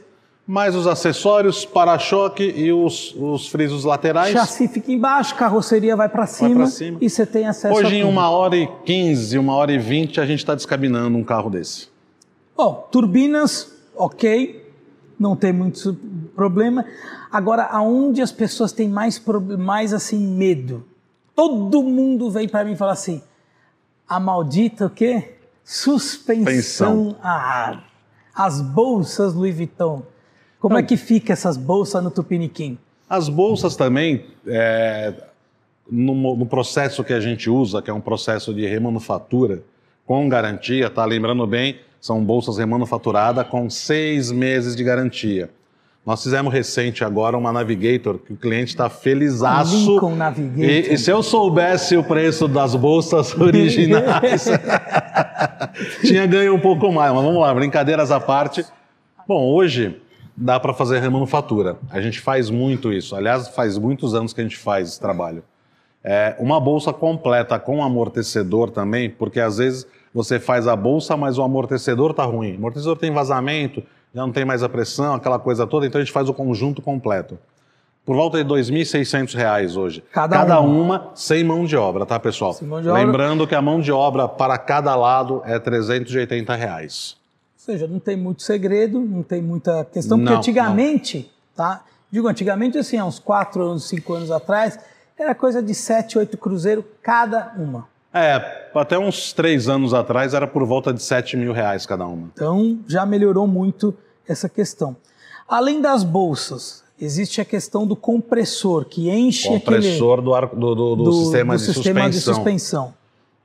mais 0.47 0.77
os 0.77 0.87
acessórios, 0.87 1.65
para-choque 1.65 2.43
e 2.45 2.71
os, 2.73 3.15
os 3.19 3.49
frisos 3.49 3.85
laterais. 3.85 4.33
Chassi 4.33 4.69
fica 4.69 4.93
embaixo, 4.93 5.35
carroceria 5.35 5.97
vai 5.97 6.11
para 6.11 6.27
cima, 6.27 6.55
pra 6.57 6.67
cima. 6.67 6.99
e 7.01 7.09
você 7.09 7.25
tem 7.25 7.47
acesso 7.49 7.75
a 7.75 7.79
Hoje, 7.79 7.97
em 7.97 8.01
tudo. 8.03 8.11
uma 8.11 8.29
hora 8.29 8.55
e 8.55 8.69
15, 8.85 9.39
uma 9.39 9.55
hora 9.55 9.73
e 9.73 9.79
20, 9.79 10.21
a 10.21 10.27
gente 10.27 10.41
está 10.41 10.55
descabinando 10.55 11.17
um 11.17 11.25
carro 11.25 11.49
desse. 11.49 11.89
Bom, 12.55 12.87
turbinas, 12.93 13.73
ok, 13.97 14.66
não 15.19 15.37
tem 15.37 15.53
muito 15.53 15.95
problema. 16.35 16.85
Agora, 17.31 17.65
aonde 17.65 18.23
as 18.23 18.33
pessoas 18.33 18.73
têm 18.73 18.89
mais, 18.89 19.23
mais 19.59 19.93
assim, 19.93 20.19
medo? 20.19 20.85
Todo 21.35 21.83
mundo 21.83 22.31
vem 22.31 22.49
para 22.49 22.65
mim 22.65 22.73
e 22.73 22.77
fala 22.77 22.93
assim, 22.93 23.23
a 24.09 24.21
maldita 24.21 24.87
o 24.87 24.91
quê? 24.91 25.35
Suspensão 25.65 27.17
a 27.23 27.31
ar. 27.31 27.85
As 28.35 28.61
bolsas 28.61 29.35
Louis 29.35 29.57
Vuitton. 29.57 30.03
Como 30.61 30.77
é 30.77 30.83
que 30.83 30.97
fica 30.97 31.33
essas 31.33 31.57
bolsas 31.57 32.03
no 32.03 32.11
Tupiniquim? 32.11 32.79
As 33.09 33.29
bolsas 33.29 33.77
também, 33.77 34.27
é, 34.47 35.15
no, 35.91 36.37
no 36.37 36.47
processo 36.47 37.05
que 37.05 37.13
a 37.13 37.21
gente 37.21 37.49
usa, 37.49 37.81
que 37.81 37.91
é 37.91 37.95
um 37.95 38.01
processo 38.01 38.53
de 38.53 38.67
remanufatura, 38.67 39.63
com 40.05 40.29
garantia, 40.29 40.89
tá? 40.89 41.05
Lembrando 41.05 41.47
bem, 41.47 41.79
são 42.01 42.25
bolsas 42.25 42.59
remanufaturadas 42.59 43.47
com 43.49 43.69
seis 43.69 44.31
meses 44.31 44.77
de 44.77 44.85
garantia. 44.85 45.51
Nós 46.07 46.23
fizemos 46.23 46.53
recente 46.53 47.03
agora 47.03 47.37
uma 47.37 47.53
Navigator, 47.53 48.19
que 48.19 48.33
o 48.33 48.37
cliente 48.37 48.69
está 48.69 48.89
felizaço. 48.89 49.77
Lincoln 49.77 50.15
Navigator. 50.15 50.65
E, 50.65 50.95
e 50.95 50.99
se 50.99 51.11
eu 51.11 51.21
soubesse 51.21 51.97
o 51.97 52.05
preço 52.05 52.47
das 52.47 52.77
bolsas 52.77 53.35
originais, 53.37 54.47
tinha 56.07 56.25
ganho 56.25 56.55
um 56.55 56.61
pouco 56.61 56.93
mais. 56.93 57.13
Mas 57.13 57.25
vamos 57.25 57.41
lá, 57.41 57.53
brincadeiras 57.53 58.13
à 58.13 58.21
parte. 58.21 58.65
Bom, 59.27 59.53
hoje 59.53 60.01
dá 60.37 60.61
para 60.61 60.73
fazer 60.73 61.01
remanufatura. 61.01 61.77
A 61.91 62.01
gente 62.01 62.21
faz 62.21 62.51
muito 62.51 62.93
isso. 62.93 63.17
Aliás, 63.17 63.49
faz 63.49 63.77
muitos 63.77 64.15
anos 64.15 64.33
que 64.33 64.41
a 64.41 64.45
gente 64.45 64.57
faz 64.57 64.91
esse 64.91 65.01
trabalho. 65.01 65.43
É, 66.05 66.37
uma 66.39 66.61
bolsa 66.61 66.93
completa 66.93 67.59
com 67.59 67.83
amortecedor 67.83 68.71
também, 68.71 69.11
porque 69.11 69.41
às 69.41 69.59
vezes 69.59 69.85
você 70.17 70.41
faz 70.41 70.67
a 70.67 70.75
bolsa, 70.75 71.15
mas 71.15 71.37
o 71.37 71.43
amortecedor 71.43 72.13
está 72.13 72.25
ruim. 72.25 72.55
O 72.55 72.57
amortecedor 72.57 72.97
tem 72.97 73.13
vazamento, 73.13 73.83
já 74.15 74.23
não 74.23 74.33
tem 74.33 74.47
mais 74.47 74.63
a 74.63 74.69
pressão, 74.69 75.13
aquela 75.13 75.39
coisa 75.39 75.67
toda, 75.67 75.87
então 75.87 76.01
a 76.01 76.03
gente 76.03 76.13
faz 76.13 76.27
o 76.27 76.33
conjunto 76.33 76.81
completo. 76.81 77.39
Por 78.03 78.17
volta 78.17 78.43
de 78.43 78.51
R$ 78.51 78.63
2.600 78.63 79.77
hoje. 79.77 80.03
Cada 80.11 80.39
cada 80.39 80.61
uma. 80.61 80.81
uma. 80.81 81.11
sem 81.15 81.45
mão 81.45 81.67
de 81.67 81.77
obra, 81.77 82.07
tá, 82.07 82.19
pessoal? 82.19 82.55
Sem 82.55 82.67
mão 82.67 82.81
de 82.81 82.89
obra. 82.89 83.03
Lembrando 83.03 83.47
que 83.47 83.55
a 83.55 83.61
mão 83.61 83.79
de 83.79 83.93
obra 83.93 84.27
para 84.27 84.57
cada 84.57 84.97
lado 84.97 85.43
é 85.45 85.59
380 85.59 86.55
reais. 86.55 87.19
Ou 87.59 87.75
seja, 87.75 87.87
não 87.87 87.99
tem 87.99 88.17
muito 88.17 88.43
segredo, 88.43 88.99
não 88.99 89.23
tem 89.23 89.43
muita 89.43 89.85
questão, 89.85 90.17
porque 90.17 90.31
Não, 90.31 90.39
antigamente, 90.39 91.31
tá? 91.55 91.85
Digo 92.11 92.27
antigamente 92.27 92.79
assim, 92.79 92.97
há 92.97 93.05
uns 93.05 93.19
4 93.19 93.63
anos, 93.63 93.87
5 93.87 94.15
anos 94.15 94.31
atrás, 94.31 94.79
era 95.19 95.35
coisa 95.35 95.63
de 95.63 95.75
7, 95.75 96.17
8 96.17 96.39
cruzeiros 96.39 96.87
cada 97.03 97.53
uma. 97.59 97.87
É, 98.17 98.69
até 98.75 98.99
uns 98.99 99.33
três 99.33 99.69
anos 99.69 99.93
atrás 99.95 100.35
era 100.35 100.47
por 100.47 100.65
volta 100.65 100.93
de 100.93 101.03
7 101.03 101.37
mil 101.37 101.53
reais 101.53 101.85
cada 101.87 102.07
uma. 102.07 102.29
Então 102.35 102.79
já 102.87 103.05
melhorou 103.07 103.47
muito 103.47 103.95
essa 104.29 104.49
questão. 104.49 104.97
Além 105.49 105.81
das 105.81 106.03
bolsas, 106.03 106.83
existe 107.01 107.41
a 107.41 107.45
questão 107.45 107.87
do 107.87 107.95
compressor, 107.95 108.85
que 108.87 109.09
enche 109.11 109.49
Compressor 109.49 110.21
do, 110.23 110.35
ar, 110.35 110.47
do, 110.47 110.75
do- 110.75 110.97
do 110.97 111.03
aquele 111.03 111.23
sistema, 111.23 111.55
do 111.55 111.59
de, 111.59 111.65
sistema 111.75 112.11
de 112.11 112.17
suspensão. 112.21 112.35
suspensão. 112.35 112.95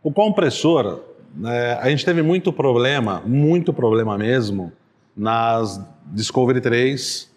O 0.04 0.12
compressor, 0.12 1.00
é, 1.46 1.78
a 1.82 1.90
gente 1.90 2.04
teve 2.04 2.22
muito 2.22 2.52
problema, 2.52 3.22
muito 3.26 3.72
problema 3.72 4.18
mesmo, 4.18 4.72
nas 5.16 5.80
Discovery 6.08 6.60
3 6.62 7.30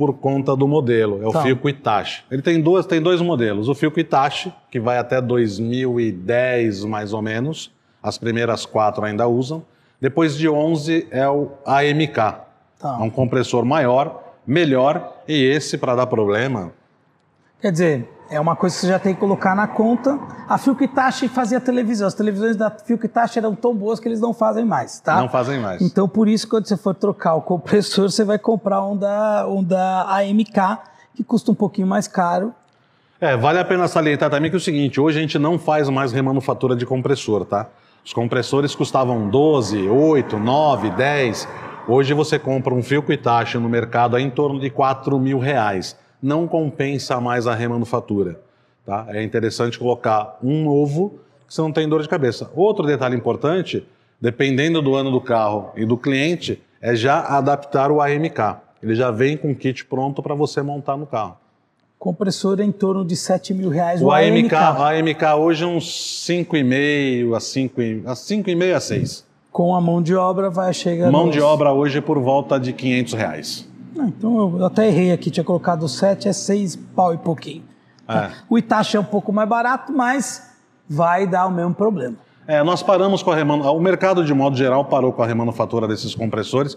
por 0.00 0.14
conta 0.14 0.56
do 0.56 0.66
modelo. 0.66 1.22
É 1.22 1.26
o 1.26 1.30
Tá. 1.30 1.42
Filco 1.42 1.68
Itachi. 1.68 2.24
Ele 2.30 2.40
tem, 2.40 2.58
duas, 2.58 2.86
tem 2.86 3.02
dois 3.02 3.20
modelos. 3.20 3.68
O 3.68 3.74
Filco 3.74 4.00
Itachi, 4.00 4.50
que 4.70 4.80
vai 4.80 4.96
até 4.96 5.20
2010 5.20 6.86
mais 6.86 7.12
ou 7.12 7.20
menos. 7.20 7.70
As 8.02 8.16
primeiras 8.16 8.64
quatro 8.64 9.04
ainda 9.04 9.28
usam. 9.28 9.62
Depois 10.00 10.38
de 10.38 10.48
11 10.48 11.06
é 11.10 11.28
o 11.28 11.50
AMK. 11.66 12.14
Tá. 12.16 12.96
É 12.98 13.02
um 13.02 13.10
compressor 13.10 13.62
maior, 13.66 14.22
melhor. 14.46 15.18
E 15.28 15.34
esse, 15.44 15.76
para 15.76 15.94
dar 15.94 16.06
problema, 16.06 16.72
Quer 17.60 17.72
dizer, 17.72 18.08
é 18.30 18.40
uma 18.40 18.56
coisa 18.56 18.74
que 18.74 18.80
você 18.80 18.88
já 18.88 18.98
tem 18.98 19.12
que 19.12 19.20
colocar 19.20 19.54
na 19.54 19.66
conta. 19.66 20.18
A 20.48 20.56
Filco 20.56 20.82
Itachi 20.82 21.28
fazia 21.28 21.60
televisão. 21.60 22.06
As 22.06 22.14
televisões 22.14 22.56
da 22.56 22.70
Filco 22.70 23.04
Itachi 23.04 23.38
eram 23.38 23.54
tão 23.54 23.74
boas 23.74 24.00
que 24.00 24.08
eles 24.08 24.20
não 24.20 24.32
fazem 24.32 24.64
mais, 24.64 25.00
tá? 25.00 25.16
não 25.20 25.28
fazem 25.28 25.60
mais. 25.60 25.82
Então, 25.82 26.08
por 26.08 26.26
isso, 26.28 26.48
quando 26.48 26.66
você 26.66 26.76
for 26.76 26.94
trocar 26.94 27.34
o 27.34 27.42
compressor, 27.42 28.10
você 28.10 28.24
vai 28.24 28.38
comprar 28.38 28.82
um 28.86 28.96
da, 28.96 29.46
um 29.48 29.62
da 29.62 30.02
AMK, 30.16 30.78
que 31.14 31.22
custa 31.22 31.50
um 31.50 31.54
pouquinho 31.54 31.86
mais 31.86 32.08
caro. 32.08 32.54
É, 33.20 33.36
vale 33.36 33.58
a 33.58 33.64
pena 33.64 33.86
salientar 33.86 34.30
também 34.30 34.50
que 34.50 34.56
é 34.56 34.58
o 34.58 34.60
seguinte, 34.60 34.98
hoje 34.98 35.18
a 35.18 35.20
gente 35.20 35.38
não 35.38 35.58
faz 35.58 35.90
mais 35.90 36.10
remanufatura 36.10 36.74
de 36.74 36.86
compressor, 36.86 37.44
tá? 37.44 37.66
Os 38.02 38.14
compressores 38.14 38.74
custavam 38.74 39.28
12, 39.28 39.86
8, 39.86 40.38
9, 40.38 40.90
10. 40.92 41.48
Hoje 41.86 42.14
você 42.14 42.38
compra 42.38 42.72
um 42.72 42.82
Filco 42.82 43.12
Itachi 43.12 43.58
no 43.58 43.68
mercado 43.68 44.16
a 44.16 44.20
em 44.20 44.30
torno 44.30 44.58
de 44.58 44.70
4 44.70 45.18
mil 45.18 45.38
reais. 45.38 45.94
Não 46.22 46.46
compensa 46.46 47.20
mais 47.20 47.46
a 47.46 47.54
remanufatura, 47.54 48.40
tá? 48.84 49.06
É 49.08 49.22
interessante 49.22 49.78
colocar 49.78 50.38
um 50.42 50.64
novo, 50.64 51.18
que 51.46 51.54
você 51.54 51.60
não 51.62 51.72
tem 51.72 51.88
dor 51.88 52.02
de 52.02 52.08
cabeça. 52.08 52.50
Outro 52.54 52.86
detalhe 52.86 53.16
importante, 53.16 53.86
dependendo 54.20 54.82
do 54.82 54.94
ano 54.94 55.10
do 55.10 55.20
carro 55.20 55.70
e 55.76 55.84
do 55.86 55.96
cliente, 55.96 56.60
é 56.80 56.94
já 56.94 57.20
adaptar 57.20 57.90
o 57.90 58.00
AMK. 58.00 58.56
Ele 58.82 58.94
já 58.94 59.10
vem 59.10 59.36
com 59.36 59.50
o 59.50 59.54
kit 59.54 59.84
pronto 59.84 60.22
para 60.22 60.34
você 60.34 60.62
montar 60.62 60.96
no 60.96 61.06
carro. 61.06 61.36
Compressor 61.98 62.58
é 62.60 62.64
em 62.64 62.72
torno 62.72 63.04
de 63.04 63.14
7 63.14 63.52
mil 63.52 63.68
reais. 63.68 64.00
O 64.00 64.10
AMK. 64.10 64.54
AMK, 64.54 64.54
AMK 64.54 65.24
hoje 65.38 65.64
é 65.64 65.66
uns 65.66 65.84
5,5 66.26 67.34
a 67.34 67.40
5, 67.40 67.80
a 68.06 68.14
5,5 68.14 68.74
a 68.74 68.80
6. 68.80 69.24
Com 69.52 69.74
a 69.74 69.80
mão 69.80 70.00
de 70.00 70.14
obra 70.14 70.48
vai 70.48 70.72
chegar. 70.72 71.10
Mão 71.10 71.26
nos- 71.26 71.34
de 71.34 71.40
obra 71.42 71.72
hoje 71.72 72.00
por 72.00 72.18
volta 72.18 72.58
de 72.58 72.72
500 72.72 73.12
reais. 73.14 73.68
Então 74.06 74.58
eu 74.58 74.66
até 74.66 74.88
errei 74.88 75.12
aqui, 75.12 75.30
tinha 75.30 75.44
colocado 75.44 75.88
7, 75.88 76.28
é 76.28 76.32
6 76.32 76.76
pau 76.94 77.14
e 77.14 77.18
pouquinho. 77.18 77.64
É. 78.08 78.30
O 78.48 78.58
Itachi 78.58 78.96
é 78.96 79.00
um 79.00 79.04
pouco 79.04 79.32
mais 79.32 79.48
barato, 79.48 79.92
mas 79.92 80.50
vai 80.88 81.26
dar 81.26 81.46
o 81.46 81.50
mesmo 81.50 81.74
problema. 81.74 82.16
É, 82.46 82.62
nós 82.64 82.82
paramos 82.82 83.22
com 83.22 83.30
a 83.30 83.36
remanufatura. 83.36 83.78
O 83.78 83.80
mercado, 83.80 84.24
de 84.24 84.34
modo 84.34 84.56
geral, 84.56 84.84
parou 84.84 85.12
com 85.12 85.22
a 85.22 85.26
remanufatura 85.26 85.86
desses 85.86 86.14
compressores 86.14 86.76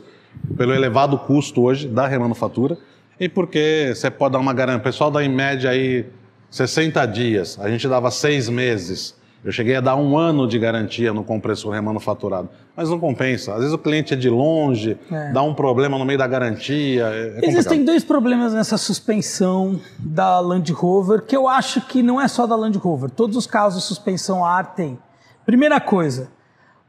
pelo 0.56 0.74
elevado 0.74 1.18
custo 1.18 1.64
hoje 1.64 1.88
da 1.88 2.06
remanufatura 2.06 2.78
e 3.20 3.28
porque 3.28 3.92
você 3.96 4.12
pode 4.12 4.34
dar 4.34 4.40
uma 4.40 4.54
garantia. 4.54 4.80
O 4.80 4.84
pessoal 4.84 5.10
dá 5.10 5.24
em 5.24 5.30
média 5.30 5.72
aí 5.72 6.06
60 6.52 7.06
dias, 7.08 7.58
a 7.60 7.70
gente 7.70 7.88
dava 7.88 8.12
seis 8.12 8.48
meses. 8.50 9.16
Eu 9.44 9.52
cheguei 9.52 9.76
a 9.76 9.82
dar 9.82 9.96
um 9.98 10.18
ano 10.18 10.48
de 10.48 10.58
garantia 10.58 11.12
no 11.14 11.22
compressor 11.24 11.74
remanufaturado, 11.74 12.50
mas 12.78 12.90
não 12.90 12.98
compensa. 12.98 13.52
Às 13.54 13.60
vezes 13.60 13.74
o 13.74 13.78
cliente 13.78 14.14
é 14.14 14.18
de 14.18 14.30
longe, 14.30 14.98
É. 15.12 15.34
dá 15.34 15.42
um 15.44 15.54
problema 15.54 15.98
no 15.98 16.06
meio 16.06 16.18
da 16.18 16.26
garantia. 16.28 17.06
É. 17.14 17.40
Existem 17.44 17.84
dois 17.84 18.06
problemas 18.06 18.54
nessa 18.54 18.78
suspensão 18.78 19.80
da 20.00 20.40
Land 20.40 20.72
Rover, 20.72 21.24
que 21.24 21.36
eu 21.36 21.48
acho 21.48 21.82
que 21.82 22.02
não 22.02 22.22
é 22.22 22.28
só 22.30 22.48
da 22.48 22.56
Land 22.56 22.78
Rover. 22.78 23.10
Todos 23.10 23.36
os 23.36 23.46
carros 23.46 23.76
de 23.76 23.82
suspensão 23.82 24.46
ar 24.46 24.76
têm. 24.76 24.98
Primeira 25.46 25.82
coisa, 25.82 26.30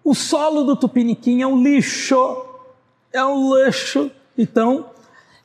o 0.05 0.15
solo 0.15 0.63
do 0.63 0.77
Tupiniquim 0.77 1.43
é 1.43 1.47
um 1.47 1.61
lixo. 1.61 2.17
É 3.13 3.25
um 3.25 3.53
lixo. 3.57 4.13
Então, 4.39 4.87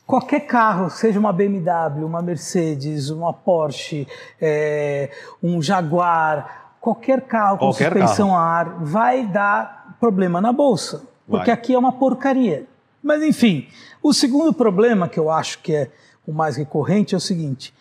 qualquer 0.05 0.41
carro, 0.41 0.91
seja 0.91 1.19
uma 1.19 1.33
BMW, 1.33 2.05
uma 2.05 2.21
Mercedes, 2.21 3.09
uma 3.09 3.33
Porsche, 3.33 4.07
é, 4.39 5.09
um 5.41 5.59
Jaguar, 5.59 6.68
qualquer 6.79 7.21
carro 7.21 7.57
com 7.57 7.65
Qualquer 7.67 7.91
suspensão 7.91 8.35
a 8.35 8.41
ar 8.41 8.69
vai 8.83 9.25
dar 9.25 9.95
problema 9.99 10.39
na 10.41 10.51
bolsa. 10.51 11.03
Porque 11.27 11.47
Vai. 11.47 11.53
aqui 11.53 11.73
é 11.73 11.77
uma 11.79 11.91
porcaria. 11.91 12.65
Mas 13.03 13.21
enfim, 13.23 13.67
o 14.01 14.13
segundo 14.13 14.51
problema 14.51 15.07
que 15.07 15.19
eu 15.19 15.29
acho 15.29 15.59
que 15.59 15.73
é 15.75 15.91
o 16.25 16.33
mais 16.33 16.55
recorrente 16.57 17.13
é 17.13 17.17
o 17.17 17.21
seguinte: 17.21 17.73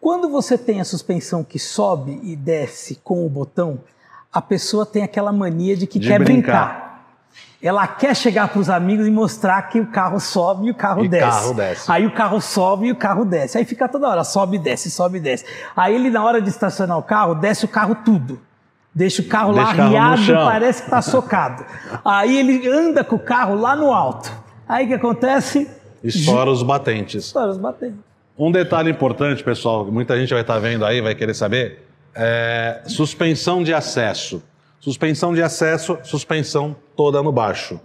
quando 0.00 0.28
você 0.28 0.56
tem 0.58 0.80
a 0.80 0.84
suspensão 0.84 1.42
que 1.42 1.58
sobe 1.58 2.20
e 2.22 2.36
desce 2.36 2.96
com 3.02 3.24
o 3.24 3.28
botão, 3.28 3.80
a 4.32 4.42
pessoa 4.42 4.84
tem 4.84 5.02
aquela 5.02 5.32
mania 5.32 5.76
de 5.76 5.86
que 5.86 5.98
De 5.98 6.08
quer 6.08 6.22
brincar. 6.22 6.42
brincar. 6.42 6.85
Ela 7.62 7.86
quer 7.86 8.14
chegar 8.14 8.48
para 8.48 8.60
os 8.60 8.68
amigos 8.68 9.06
e 9.06 9.10
mostrar 9.10 9.62
que 9.62 9.80
o 9.80 9.86
carro 9.86 10.20
sobe 10.20 10.66
e 10.66 10.70
o 10.70 10.74
carro 10.74 11.04
E 11.04 11.08
desce. 11.08 11.24
carro 11.30 11.54
desce. 11.54 11.90
Aí 11.92 12.06
o 12.06 12.10
carro 12.12 12.40
sobe 12.40 12.86
e 12.88 12.92
o 12.92 12.96
carro 12.96 13.24
desce. 13.24 13.56
Aí 13.58 13.64
fica 13.64 13.88
toda 13.88 14.08
hora, 14.08 14.24
sobe 14.24 14.56
e 14.56 14.58
desce, 14.58 14.90
sobe 14.90 15.18
e 15.18 15.20
desce. 15.20 15.44
Aí 15.74 15.94
ele, 15.94 16.10
na 16.10 16.22
hora 16.22 16.40
de 16.40 16.48
estacionar 16.48 16.98
o 16.98 17.02
carro, 17.02 17.34
desce 17.34 17.64
o 17.64 17.68
carro 17.68 17.96
tudo. 18.04 18.40
Deixa 18.94 19.20
o 19.22 19.24
carro 19.26 19.52
Deixa 19.52 19.66
lá 19.68 19.72
o 19.74 19.76
carro 19.76 19.96
arriado, 19.96 20.32
parece 20.44 20.82
que 20.82 20.90
tá 20.90 21.02
socado. 21.02 21.64
Aí 22.04 22.38
ele 22.38 22.66
anda 22.66 23.04
com 23.04 23.16
o 23.16 23.18
carro 23.18 23.54
lá 23.54 23.76
no 23.76 23.92
alto. 23.92 24.32
Aí 24.66 24.86
o 24.86 24.88
que 24.88 24.94
acontece? 24.94 25.68
Estoura 26.02 26.50
os 26.50 26.62
batentes. 26.62 27.26
Estoura 27.26 27.50
os 27.50 27.58
batentes. 27.58 27.98
Um 28.38 28.50
detalhe 28.50 28.90
importante, 28.90 29.42
pessoal, 29.44 29.84
que 29.84 29.90
muita 29.90 30.18
gente 30.18 30.32
vai 30.32 30.40
estar 30.42 30.58
vendo 30.58 30.84
aí, 30.84 31.00
vai 31.00 31.14
querer 31.14 31.34
saber, 31.34 31.86
é 32.14 32.80
suspensão 32.86 33.62
de 33.62 33.72
acesso. 33.74 34.42
Suspensão 34.80 35.34
de 35.34 35.42
acesso, 35.42 35.98
suspensão 36.02 36.76
toda 36.94 37.22
no 37.22 37.32
baixo. 37.32 37.80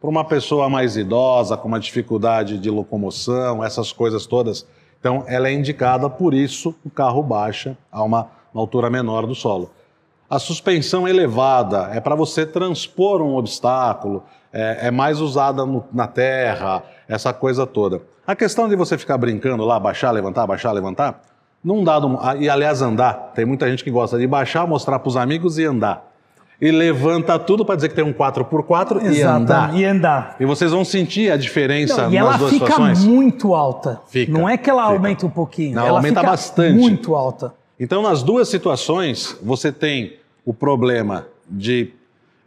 Para 0.00 0.10
uma 0.10 0.24
pessoa 0.24 0.68
mais 0.68 0.96
idosa, 0.96 1.56
com 1.56 1.66
uma 1.68 1.80
dificuldade 1.80 2.58
de 2.58 2.70
locomoção, 2.70 3.64
essas 3.64 3.90
coisas 3.92 4.26
todas, 4.26 4.66
então 5.00 5.24
ela 5.26 5.48
é 5.48 5.52
indicada, 5.52 6.08
por 6.08 6.34
isso 6.34 6.74
o 6.84 6.90
carro 6.90 7.22
baixa 7.22 7.76
a 7.90 8.02
uma, 8.02 8.28
uma 8.52 8.62
altura 8.62 8.88
menor 8.90 9.26
do 9.26 9.34
solo. 9.34 9.70
A 10.28 10.38
suspensão 10.38 11.06
elevada 11.08 11.90
é 11.92 12.00
para 12.00 12.14
você 12.14 12.44
transpor 12.44 13.22
um 13.22 13.36
obstáculo, 13.36 14.24
é, 14.52 14.88
é 14.88 14.90
mais 14.90 15.20
usada 15.20 15.64
no- 15.64 15.84
na 15.92 16.06
terra, 16.06 16.82
essa 17.08 17.32
coisa 17.32 17.66
toda. 17.66 18.02
A 18.26 18.34
questão 18.34 18.68
de 18.68 18.76
você 18.76 18.98
ficar 18.98 19.16
brincando 19.18 19.64
lá, 19.64 19.78
baixar, 19.78 20.10
levantar, 20.10 20.46
baixar, 20.46 20.72
levantar, 20.72 21.22
num 21.62 21.82
dado. 21.84 22.18
ah, 22.20 22.36
E 22.36 22.48
aliás, 22.48 22.82
andar. 22.82 23.32
Tem 23.34 23.44
muita 23.44 23.68
gente 23.70 23.82
que 23.84 23.90
gosta 23.90 24.18
de 24.18 24.26
baixar, 24.26 24.66
mostrar 24.66 24.98
para 24.98 25.08
os 25.08 25.16
amigos 25.16 25.58
e 25.58 25.64
andar. 25.64 26.12
E 26.60 26.70
levanta 26.70 27.38
tudo 27.38 27.64
para 27.66 27.74
dizer 27.76 27.90
que 27.90 27.94
tem 27.94 28.04
um 28.04 28.12
4x4 28.14 29.12
e 29.14 29.22
andar. 29.22 29.74
E 29.76 29.84
andar. 29.84 30.36
E 30.40 30.44
vocês 30.46 30.70
vão 30.72 30.84
sentir 30.84 31.30
a 31.30 31.36
diferença 31.36 32.02
Não, 32.04 32.12
e 32.12 32.14
nas 32.14 32.26
ela 32.28 32.36
duas 32.38 32.50
fica 32.52 32.66
situações. 32.66 33.04
muito 33.04 33.54
alta. 33.54 34.00
Fica, 34.08 34.32
Não 34.32 34.48
é 34.48 34.56
que 34.56 34.70
ela 34.70 34.82
fica. 34.84 34.94
aumenta 34.94 35.26
um 35.26 35.30
pouquinho. 35.30 35.74
Não, 35.74 35.86
ela 35.86 35.98
aumenta 35.98 36.20
fica 36.20 36.30
bastante. 36.30 36.78
Muito 36.78 37.14
alta. 37.14 37.52
Então, 37.78 38.00
nas 38.02 38.22
duas 38.22 38.48
situações, 38.48 39.36
você 39.42 39.70
tem 39.70 40.14
o 40.46 40.54
problema 40.54 41.26
de 41.48 41.92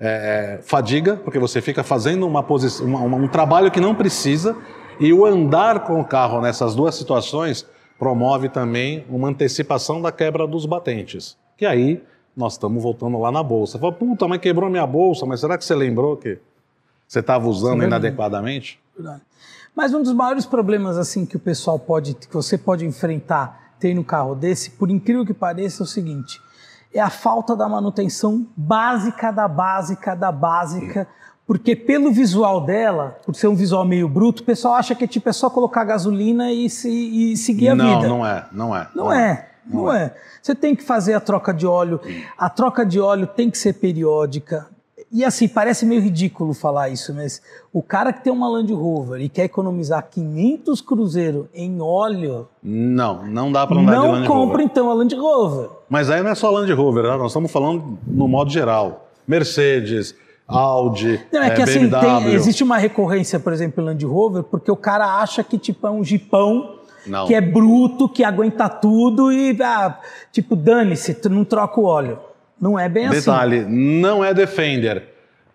é, 0.02 0.58
é, 0.60 0.62
fadiga, 0.64 1.18
porque 1.18 1.38
você 1.38 1.60
fica 1.62 1.84
fazendo 1.84 2.26
uma 2.26 2.42
posi- 2.42 2.82
uma- 2.82 3.00
uma- 3.02 3.18
um 3.18 3.28
trabalho 3.28 3.70
que 3.70 3.80
não 3.82 3.94
precisa, 3.94 4.56
E 5.02 5.14
o 5.14 5.26
andar 5.26 5.82
com 5.86 6.02
o 6.02 6.04
carro 6.04 6.42
nessas 6.42 6.76
duas 6.76 6.94
situações 6.96 7.66
promove 7.98 8.50
também 8.50 9.06
uma 9.10 9.30
antecipação 9.30 10.02
da 10.02 10.12
quebra 10.12 10.46
dos 10.46 10.66
batentes. 10.66 11.38
Que 11.58 11.66
aí 11.66 12.02
nós 12.36 12.54
estamos 12.54 12.82
voltando 12.82 13.20
lá 13.20 13.32
na 13.32 13.44
bolsa. 13.44 13.78
Fala, 13.78 13.92
puta, 13.92 14.28
mas 14.28 14.40
quebrou 14.40 14.70
minha 14.70 14.88
bolsa, 14.88 15.26
mas 15.26 15.40
será 15.40 15.58
que 15.58 15.66
você 15.66 15.76
lembrou 15.76 16.16
que 16.18 16.40
você 17.08 17.20
estava 17.20 17.48
usando 17.48 17.84
inadequadamente? 17.84 18.80
Verdade. 18.96 19.22
Mas 19.76 19.94
um 19.94 20.04
dos 20.04 20.14
maiores 20.14 20.46
problemas 20.46 20.98
assim 20.98 21.26
que 21.26 21.38
o 21.38 21.40
pessoal 21.40 21.80
pode, 21.80 22.14
que 22.14 22.34
você 22.34 22.58
pode 22.58 22.86
enfrentar 22.86 23.74
tem 23.80 23.96
no 23.96 24.04
carro 24.04 24.36
desse, 24.36 24.72
por 24.72 24.90
incrível 24.92 25.26
que 25.26 25.34
pareça, 25.34 25.84
é 25.84 25.86
o 25.86 25.88
seguinte: 25.88 26.42
é 26.94 27.00
a 27.00 27.10
falta 27.10 27.56
da 27.56 27.68
manutenção 27.68 28.46
básica 28.56 29.32
da 29.32 29.48
básica 29.48 30.16
da 30.16 30.32
básica. 30.32 31.08
Porque 31.48 31.76
pelo 31.76 32.12
visual 32.12 32.62
dela, 32.62 33.18
por 33.26 33.34
ser 33.34 33.48
um 33.48 33.56
visual 33.56 33.84
meio 33.84 34.08
bruto, 34.08 34.44
o 34.44 34.46
pessoal 34.46 34.76
acha 34.76 34.94
que 34.94 35.08
tipo, 35.08 35.28
é 35.30 35.34
só 35.34 35.50
colocar 35.50 35.84
gasolina 35.84 36.52
e, 36.52 36.70
se, 36.70 36.90
e 36.90 37.36
seguir 37.36 37.70
a 37.70 37.76
não, 37.76 37.96
vida. 37.96 38.08
Não, 38.08 38.26
é, 38.28 38.46
não 38.52 38.76
é. 38.76 38.88
Não, 38.94 39.06
não 39.06 39.12
é. 39.12 39.32
é. 39.32 39.49
Não, 39.70 39.84
não 39.84 39.94
é. 39.94 40.06
é. 40.06 40.16
Você 40.42 40.56
tem 40.56 40.76
que 40.76 40.84
fazer 40.84 41.14
a 41.14 41.20
troca 41.20 41.54
de 41.54 41.68
óleo. 41.68 42.00
A 42.38 42.50
troca 42.50 42.86
de 42.86 43.00
óleo 43.00 43.28
tem 43.28 43.50
que 43.50 43.58
ser 43.58 43.74
periódica. 43.74 44.68
E 45.12 45.26
assim, 45.26 45.48
parece 45.48 45.86
meio 45.88 46.02
ridículo 46.02 46.54
falar 46.54 46.90
isso, 46.90 47.14
mas 47.16 47.42
o 47.74 47.82
cara 47.82 48.14
que 48.14 48.24
tem 48.24 48.32
uma 48.32 48.48
Land 48.48 48.72
Rover 48.72 49.20
e 49.20 49.28
quer 49.28 49.46
economizar 49.46 50.08
500 50.08 50.82
cruzeiros 50.82 51.48
em 51.54 51.82
óleo. 51.82 52.48
Não, 52.62 53.26
não 53.26 53.52
dá 53.52 53.66
para 53.66 53.80
andar 53.80 53.92
de 53.92 53.98
Land 53.98 54.08
Rover. 54.08 54.22
Não 54.22 54.28
compra 54.28 54.64
então 54.64 54.92
a 54.92 54.94
Land 54.94 55.16
Rover. 55.16 55.70
Mas 55.90 56.12
aí 56.12 56.22
não 56.22 56.30
é 56.30 56.36
só 56.36 56.52
Land 56.52 56.72
Rover, 56.74 57.04
né? 57.06 57.18
nós 57.18 57.32
estamos 57.32 57.52
falando 57.52 57.98
no 58.06 58.28
modo 58.28 58.52
geral. 58.52 59.10
Mercedes, 59.28 60.14
Audi, 60.48 61.20
não, 61.32 61.42
é, 61.42 61.48
é 61.48 61.50
que 61.52 61.62
assim, 61.62 61.90
tem, 61.90 62.34
existe 62.34 62.64
uma 62.64 62.78
recorrência, 62.78 63.40
por 63.40 63.54
exemplo, 63.54 63.84
em 63.84 63.86
Land 63.88 64.06
Rover, 64.06 64.44
porque 64.44 64.72
o 64.72 64.76
cara 64.76 65.20
acha 65.20 65.44
que 65.44 65.58
tipo 65.58 65.86
é 65.86 65.92
um 65.92 66.04
jipão 66.04 66.79
não. 67.10 67.28
que 67.28 67.34
é 67.34 67.42
bruto, 67.42 68.08
que 68.08 68.24
aguenta 68.24 68.70
tudo 68.70 69.32
e 69.32 69.58
ah, 69.62 70.00
tipo 70.32 70.56
dane-se, 70.56 71.14
tu 71.14 71.30
não 71.30 71.44
troca 71.44 71.80
o 71.80 71.84
óleo. 71.84 72.20
Não 72.60 72.78
é 72.78 72.90
bem 72.90 73.10
Detalhe, 73.10 73.58
assim. 73.58 73.66
Detalhe, 73.66 73.76
não 73.76 74.24
é 74.24 74.34
Defender. 74.34 75.04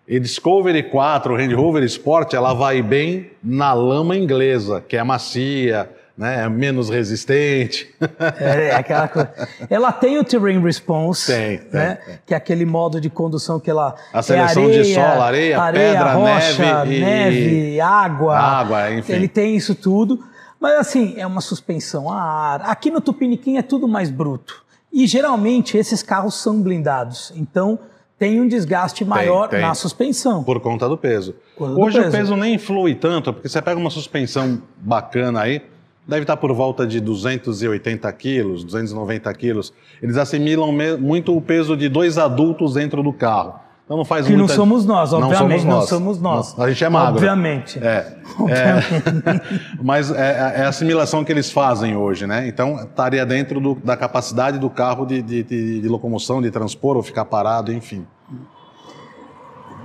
E 0.07 0.19
Discovery 0.19 0.83
4, 0.83 1.33
o 1.33 1.37
Range 1.37 1.53
Rover 1.55 1.83
Sport, 1.83 2.33
ela 2.33 2.53
vai 2.53 2.81
bem 2.81 3.31
na 3.43 3.73
lama 3.73 4.15
inglesa, 4.15 4.83
que 4.87 4.95
é 4.95 5.03
macia, 5.03 5.89
né, 6.17 6.43
é 6.45 6.49
menos 6.49 6.89
resistente. 6.89 7.93
É, 8.39 8.67
é 8.67 8.75
aquela 8.75 9.07
coisa. 9.07 9.31
Ela 9.69 9.91
tem 9.91 10.17
o 10.17 10.23
terrain 10.23 10.61
response, 10.61 11.31
tem, 11.31 11.61
né, 11.71 11.97
tem, 12.05 12.19
que 12.25 12.33
é 12.33 12.37
aquele 12.37 12.65
modo 12.65 13.01
de 13.01 13.09
condução 13.09 13.59
que 13.59 13.69
ela 13.69 13.95
a 14.13 14.21
seleção 14.21 14.63
é 14.63 14.65
areia, 14.65 14.83
de 14.83 14.93
solo, 14.93 15.21
areia, 15.21 15.59
areia 15.59 15.91
pedra, 15.91 16.13
rocha, 16.13 16.85
neve, 16.85 16.99
neve, 16.99 17.81
água, 17.81 18.37
água, 18.37 18.93
enfim. 18.93 19.13
Ele 19.13 19.27
tem 19.27 19.55
isso 19.55 19.75
tudo, 19.75 20.23
mas 20.59 20.79
assim 20.79 21.15
é 21.17 21.25
uma 21.25 21.41
suspensão 21.41 22.09
a 22.09 22.21
ar. 22.21 22.61
Aqui 22.63 22.89
no 22.89 23.01
Tupiniquim 23.01 23.57
é 23.57 23.61
tudo 23.61 23.87
mais 23.87 24.09
bruto. 24.09 24.63
E 24.91 25.05
geralmente 25.07 25.77
esses 25.77 26.01
carros 26.01 26.35
são 26.35 26.61
blindados, 26.61 27.33
então 27.35 27.79
tem 28.17 28.39
um 28.39 28.47
desgaste 28.47 29.03
maior 29.03 29.49
tem, 29.49 29.59
tem. 29.59 29.67
na 29.67 29.75
suspensão. 29.75 30.43
Por 30.43 30.59
conta 30.61 30.87
do 30.87 30.97
peso. 30.97 31.35
Do 31.57 31.81
Hoje 31.81 31.97
peso. 31.97 32.09
o 32.09 32.11
peso 32.11 32.35
nem 32.37 32.57
flui 32.57 32.95
tanto, 32.95 33.33
porque 33.33 33.49
você 33.49 33.61
pega 33.61 33.77
uma 33.77 33.89
suspensão 33.89 34.61
bacana 34.77 35.41
aí, 35.41 35.61
deve 36.07 36.21
estar 36.21 36.37
por 36.37 36.53
volta 36.53 36.87
de 36.87 37.01
280 37.01 38.11
quilos, 38.13 38.63
290 38.63 39.33
quilos. 39.33 39.73
Eles 40.01 40.15
assimilam 40.15 40.71
muito 40.99 41.35
o 41.35 41.41
peso 41.41 41.75
de 41.75 41.89
dois 41.89 42.17
adultos 42.17 42.75
dentro 42.75 43.03
do 43.03 43.11
carro. 43.11 43.64
Então 43.85 43.97
não 43.97 44.05
faz 44.05 44.25
que 44.25 44.35
muita... 44.35 44.47
não 44.47 44.55
somos 44.55 44.83
nós, 44.83 45.13
obviamente. 45.13 45.63
Não 45.63 45.81
somos 45.85 46.19
nós. 46.19 46.47
somos 46.47 46.55
nós. 46.55 46.59
A 46.59 46.69
gente 46.69 46.83
é 46.83 46.89
magro. 46.89 47.13
Obviamente. 47.13 47.77
É. 47.79 48.17
é 48.49 49.77
mas 49.81 50.09
é, 50.09 50.55
é, 50.57 50.65
a 50.65 50.69
assimilação 50.69 51.23
que 51.23 51.31
eles 51.31 51.51
fazem 51.51 51.95
hoje, 51.95 52.25
né? 52.25 52.47
Então 52.47 52.83
estaria 52.83 53.23
dentro 53.27 53.59
do, 53.59 53.75
da 53.75 53.95
capacidade 53.95 54.57
do 54.57 54.71
carro 54.71 55.05
de, 55.05 55.21
de, 55.21 55.43
de, 55.43 55.81
de 55.81 55.87
locomoção, 55.87 56.41
de 56.41 56.49
transpor 56.49 56.97
ou 56.97 57.03
ficar 57.03 57.25
parado, 57.25 57.71
enfim. 57.71 58.07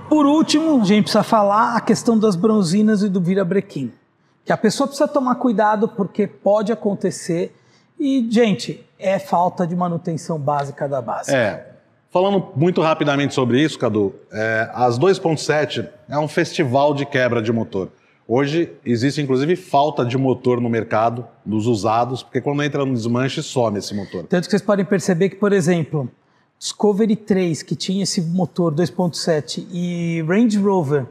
Por 0.09 0.25
último, 0.25 0.81
a 0.81 0.83
gente 0.83 1.03
precisa 1.03 1.23
falar 1.23 1.77
a 1.77 1.79
questão 1.79 2.17
das 2.17 2.35
bronzinas 2.35 3.03
e 3.03 3.07
do 3.07 3.21
virabrequim. 3.21 3.93
Que 4.43 4.51
a 4.51 4.57
pessoa 4.57 4.87
precisa 4.87 5.07
tomar 5.07 5.35
cuidado 5.35 5.87
porque 5.87 6.25
pode 6.25 6.71
acontecer. 6.71 7.55
E, 7.99 8.27
gente, 8.31 8.83
é 8.97 9.19
falta 9.19 9.65
de 9.67 9.75
manutenção 9.75 10.39
básica 10.39 10.89
da 10.89 11.01
base. 11.01 11.33
É, 11.33 11.70
Falando 12.11 12.49
muito 12.57 12.81
rapidamente 12.81 13.33
sobre 13.33 13.63
isso, 13.63 13.79
Cadu, 13.79 14.13
é, 14.33 14.69
as 14.73 14.99
2.7 14.99 15.87
é 16.09 16.19
um 16.19 16.27
festival 16.27 16.93
de 16.93 17.05
quebra 17.05 17.41
de 17.41 17.53
motor. 17.53 17.87
Hoje 18.27 18.69
existe 18.85 19.21
inclusive 19.21 19.55
falta 19.55 20.03
de 20.03 20.17
motor 20.17 20.59
no 20.59 20.69
mercado, 20.69 21.25
dos 21.45 21.67
usados, 21.67 22.21
porque 22.21 22.41
quando 22.41 22.61
entra 22.63 22.85
no 22.85 22.93
desmanche 22.93 23.41
some 23.41 23.79
esse 23.79 23.95
motor. 23.95 24.25
Tanto 24.25 24.43
que 24.43 24.51
vocês 24.51 24.61
podem 24.61 24.83
perceber 24.83 25.29
que, 25.29 25.37
por 25.37 25.53
exemplo, 25.53 26.11
Discovery 26.59 27.15
3, 27.15 27.63
que 27.63 27.77
tinha 27.77 28.03
esse 28.03 28.21
motor 28.21 28.75
2.7, 28.75 29.65
e 29.71 30.21
Range 30.27 30.57
Rover, 30.59 31.05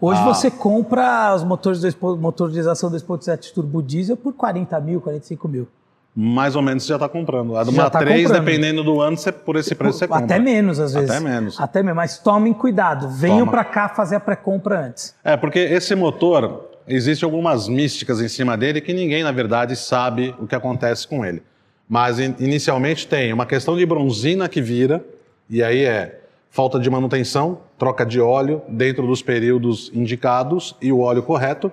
hoje 0.00 0.20
ah. 0.20 0.24
você 0.24 0.52
compra 0.52 1.34
os 1.34 1.42
motores 1.42 1.80
de 1.80 1.96
motorização 2.00 2.92
2.7 2.92 3.52
turbo 3.52 3.82
diesel 3.82 4.16
por 4.16 4.32
40 4.32 4.78
mil, 4.80 5.00
45 5.00 5.48
mil 5.48 5.66
mais 6.14 6.54
ou 6.54 6.62
menos 6.62 6.84
você 6.84 6.90
já 6.90 6.94
está 6.94 7.08
comprando. 7.08 7.56
A 7.56 7.62
uma 7.62 7.90
tá 7.90 7.98
3, 7.98 8.22
comprando. 8.22 8.44
dependendo 8.44 8.84
do 8.84 9.00
ano, 9.00 9.16
você, 9.16 9.32
por 9.32 9.56
esse 9.56 9.74
preço 9.74 9.98
você 9.98 10.06
compra. 10.06 10.24
Até 10.24 10.38
menos, 10.38 10.78
às 10.78 10.94
vezes. 10.94 11.10
Até 11.10 11.20
menos. 11.20 11.60
Até 11.60 11.82
menos. 11.82 11.96
Mas 11.96 12.18
tomem 12.18 12.52
cuidado. 12.52 13.08
Venham 13.08 13.48
para 13.48 13.64
cá 13.64 13.88
fazer 13.88 14.16
a 14.16 14.20
pré-compra 14.20 14.86
antes. 14.86 15.14
É, 15.24 15.36
porque 15.36 15.58
esse 15.58 15.94
motor, 15.96 16.70
existem 16.86 17.26
algumas 17.26 17.66
místicas 17.66 18.20
em 18.20 18.28
cima 18.28 18.56
dele 18.56 18.80
que 18.80 18.92
ninguém, 18.92 19.24
na 19.24 19.32
verdade, 19.32 19.74
sabe 19.74 20.32
o 20.38 20.46
que 20.46 20.54
acontece 20.54 21.08
com 21.08 21.24
ele. 21.24 21.42
Mas, 21.88 22.18
inicialmente, 22.18 23.08
tem 23.08 23.32
uma 23.32 23.44
questão 23.44 23.76
de 23.76 23.84
bronzina 23.84 24.48
que 24.48 24.62
vira, 24.62 25.04
e 25.50 25.62
aí 25.62 25.84
é 25.84 26.20
falta 26.48 26.78
de 26.78 26.88
manutenção, 26.88 27.58
troca 27.76 28.06
de 28.06 28.20
óleo 28.20 28.62
dentro 28.68 29.04
dos 29.04 29.20
períodos 29.20 29.90
indicados 29.92 30.76
e 30.80 30.92
o 30.92 31.00
óleo 31.00 31.22
correto 31.22 31.72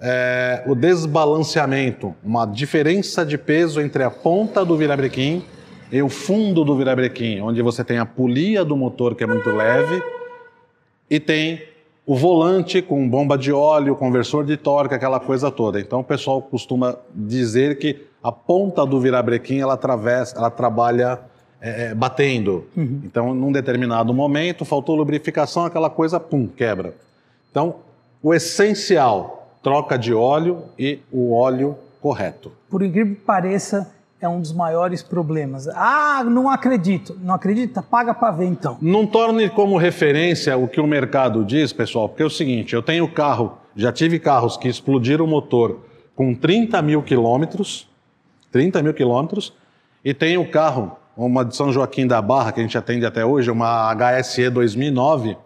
é, 0.00 0.62
o 0.66 0.74
desbalanceamento, 0.74 2.14
uma 2.22 2.46
diferença 2.46 3.26
de 3.26 3.36
peso 3.36 3.80
entre 3.80 4.02
a 4.02 4.10
ponta 4.10 4.64
do 4.64 4.76
virabrequim 4.76 5.42
e 5.90 6.00
o 6.02 6.08
fundo 6.08 6.64
do 6.64 6.76
virabrequim, 6.76 7.40
onde 7.40 7.62
você 7.62 7.82
tem 7.82 7.98
a 7.98 8.06
polia 8.06 8.64
do 8.64 8.76
motor 8.76 9.14
que 9.14 9.24
é 9.24 9.26
muito 9.26 9.50
leve 9.50 10.02
e 11.10 11.18
tem 11.18 11.62
o 12.06 12.16
volante 12.16 12.80
com 12.80 13.08
bomba 13.08 13.36
de 13.36 13.52
óleo, 13.52 13.96
conversor 13.96 14.44
de 14.44 14.56
torque, 14.56 14.94
aquela 14.94 15.20
coisa 15.20 15.50
toda. 15.50 15.80
Então 15.80 16.00
o 16.00 16.04
pessoal 16.04 16.40
costuma 16.40 16.96
dizer 17.14 17.78
que 17.78 18.06
a 18.22 18.30
ponta 18.32 18.86
do 18.86 19.00
virabrequim 19.00 19.60
ela 19.60 19.74
atravessa, 19.74 20.36
ela 20.36 20.50
trabalha 20.50 21.18
é, 21.60 21.86
é, 21.86 21.94
batendo. 21.94 22.66
Uhum. 22.76 23.00
Então, 23.04 23.34
num 23.34 23.50
determinado 23.50 24.14
momento, 24.14 24.64
faltou 24.64 24.94
lubrificação, 24.94 25.64
aquela 25.64 25.90
coisa, 25.90 26.20
pum, 26.20 26.46
quebra. 26.46 26.94
Então, 27.50 27.76
o 28.22 28.32
essencial 28.32 29.37
troca 29.62 29.98
de 29.98 30.14
óleo 30.14 30.64
e 30.78 31.00
o 31.10 31.34
óleo 31.34 31.76
correto. 32.00 32.52
Por 32.70 32.82
incrível 32.82 33.14
que 33.14 33.22
pareça, 33.22 33.92
é 34.20 34.28
um 34.28 34.40
dos 34.40 34.52
maiores 34.52 35.02
problemas. 35.02 35.68
Ah, 35.68 36.24
não 36.24 36.48
acredito. 36.48 37.16
Não 37.22 37.34
acredita? 37.34 37.82
Paga 37.82 38.12
para 38.12 38.32
ver 38.32 38.46
então. 38.46 38.76
Não 38.80 39.06
torne 39.06 39.48
como 39.48 39.76
referência 39.76 40.56
o 40.56 40.66
que 40.66 40.80
o 40.80 40.86
mercado 40.86 41.44
diz, 41.44 41.72
pessoal, 41.72 42.08
porque 42.08 42.22
é 42.22 42.26
o 42.26 42.30
seguinte: 42.30 42.74
eu 42.74 42.82
tenho 42.82 43.08
carro, 43.08 43.58
já 43.76 43.92
tive 43.92 44.18
carros 44.18 44.56
que 44.56 44.68
explodiram 44.68 45.24
o 45.24 45.28
motor 45.28 45.80
com 46.16 46.34
30 46.34 46.82
mil 46.82 47.02
quilômetros, 47.02 47.88
30 48.50 48.82
mil 48.82 48.92
quilômetros, 48.92 49.52
e 50.04 50.12
tenho 50.12 50.48
carro, 50.50 50.96
uma 51.16 51.44
de 51.44 51.54
São 51.54 51.72
Joaquim 51.72 52.06
da 52.06 52.20
Barra, 52.20 52.50
que 52.50 52.58
a 52.58 52.62
gente 52.62 52.76
atende 52.76 53.06
até 53.06 53.24
hoje, 53.24 53.50
uma 53.50 53.94
HSE 53.94 54.50
2009, 54.50 55.36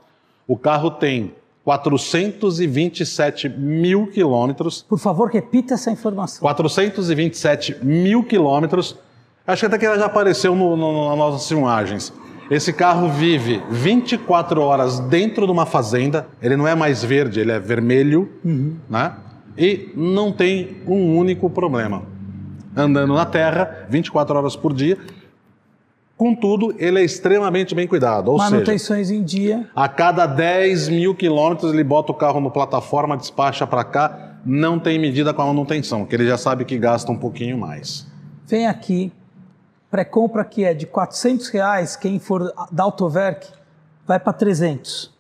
o 0.47 0.57
carro 0.57 0.91
tem 0.91 1.35
427 1.65 3.49
mil 3.49 4.07
quilômetros. 4.09 4.83
Por 4.89 4.99
favor, 4.99 5.31
repita 5.31 5.75
essa 5.75 5.91
informação. 5.91 6.41
427 6.41 7.77
mil 7.83 8.25
quilômetros. 8.25 8.99
Acho 9.47 9.61
que 9.61 9.67
até 9.67 9.79
que 9.79 9.87
ela 9.87 9.99
já 9.99 10.07
apareceu 10.07 10.55
no, 10.55 10.77
no, 10.77 11.09
nas 11.09 11.19
nossas 11.19 11.49
filmagens. 11.49 12.13
Esse 12.51 12.73
carro 12.73 13.09
vive 13.09 13.63
24 13.71 14.61
horas 14.61 15.01
dentro 15.01 15.47
de 15.47 15.53
uma 15.53 15.65
fazenda. 15.65 16.27
Ele 16.43 16.57
não 16.57 16.67
é 16.67 16.75
mais 16.75 17.03
verde, 17.03 17.41
ele 17.41 17.53
é 17.53 17.59
vermelho, 17.59 18.29
uhum. 18.45 18.77
né? 18.91 19.15
E 19.57 19.91
não 19.97 20.33
tem 20.33 20.79
um 20.87 21.17
único 21.17 21.49
problema. 21.49 22.03
Andando 22.77 23.15
na 23.15 23.25
terra 23.25 23.87
24 23.89 24.37
horas 24.37 24.57
por 24.57 24.73
dia. 24.73 24.99
Contudo, 26.23 26.73
ele 26.79 27.01
é 27.01 27.05
extremamente 27.05 27.75
bem 27.75 27.89
cuidado. 27.89 28.31
Ou 28.31 28.39
Manutenções 28.39 29.09
seja, 29.09 29.19
em 29.19 29.25
dia. 29.25 29.69
A 29.75 29.89
cada 29.89 30.25
10 30.25 30.89
mil 30.89 31.17
quilômetros 31.17 31.73
ele 31.73 31.83
bota 31.83 32.13
o 32.13 32.15
carro 32.15 32.41
no 32.41 32.49
plataforma, 32.49 33.17
despacha 33.17 33.67
para 33.67 33.83
cá, 33.83 34.37
não 34.47 34.79
tem 34.79 35.01
medida 35.01 35.35
com 35.35 35.43
a 35.43 35.47
manutenção, 35.47 36.07
que 36.07 36.15
ele 36.15 36.25
já 36.25 36.39
sabe 36.39 36.65
que 36.65 36.79
gasta 36.79 37.11
um 37.11 37.17
pouquinho 37.17 37.59
mais. 37.59 38.07
Vem 38.47 38.69
aqui, 38.69 39.13
pré-compra 39.91 40.45
que 40.45 40.63
é 40.63 40.73
de 40.73 40.87
400 40.87 41.49
reais, 41.49 41.97
quem 41.97 42.21
for 42.21 42.55
da 42.71 42.85
Autoverk 42.85 43.49
vai 44.07 44.21
para 44.21 44.33
300. 44.33 45.13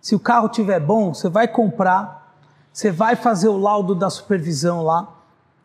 Se 0.00 0.16
o 0.16 0.18
carro 0.18 0.48
tiver 0.48 0.80
bom, 0.80 1.14
você 1.14 1.28
vai 1.28 1.46
comprar 1.46 2.34
Você 2.72 2.90
vai 2.90 3.14
fazer 3.14 3.46
o 3.46 3.56
laudo 3.56 3.94
da 3.94 4.10
supervisão 4.10 4.82
lá, 4.82 5.17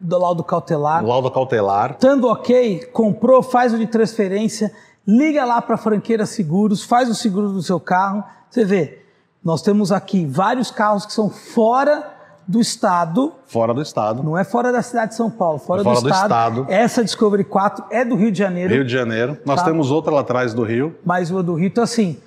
do 0.04 0.20
laudo 0.20 0.44
cautelar. 0.44 1.04
O 1.04 1.08
laudo 1.08 1.32
cautelar. 1.32 1.92
Estando 1.92 2.28
ok, 2.28 2.86
comprou, 2.92 3.42
faz 3.42 3.74
o 3.74 3.78
de 3.78 3.88
transferência, 3.88 4.72
liga 5.08 5.46
lá 5.46 5.62
para 5.62 5.76
a 5.76 5.78
franqueira 5.78 6.26
seguros, 6.26 6.84
faz 6.84 7.10
o 7.10 7.16
seguro 7.16 7.50
do 7.50 7.64
seu 7.64 7.80
carro. 7.80 8.24
Você 8.50 8.66
vê, 8.66 9.00
nós 9.44 9.62
temos 9.62 9.92
aqui 9.92 10.26
vários 10.26 10.70
carros 10.70 11.06
que 11.06 11.14
são 11.14 11.30
fora 11.30 12.12
do 12.46 12.60
estado. 12.60 13.32
Fora 13.46 13.74
do 13.74 13.82
estado. 13.82 14.22
Não 14.22 14.38
é 14.38 14.44
fora 14.44 14.72
da 14.72 14.82
cidade 14.82 15.12
de 15.12 15.16
São 15.16 15.32
Paulo, 15.32 15.58
fora, 15.60 15.80
É 15.82 15.84
fora 15.86 15.96
do, 15.96 16.02
do 16.04 16.10
estado. 16.10 16.24
estado. 16.62 16.66
Essa 16.70 17.02
Discovery 17.04 17.46
4 17.46 17.86
é 17.90 18.04
do 18.04 18.16
Rio 18.16 18.32
de 18.32 18.38
Janeiro, 18.38 18.74
Rio 18.74 18.84
de 18.86 18.92
Janeiro. 18.92 19.38
Nós 19.46 19.60
Tá. 19.62 19.66
temos 19.66 19.90
outra 19.92 20.12
lá 20.14 20.20
atrás 20.22 20.54
do 20.54 20.64
Rio. 20.64 20.94
mais 21.06 21.32
uma 21.32 21.42
do 21.42 21.54
Rio. 21.56 21.68
Então, 21.68 21.84
assim, 21.84 22.18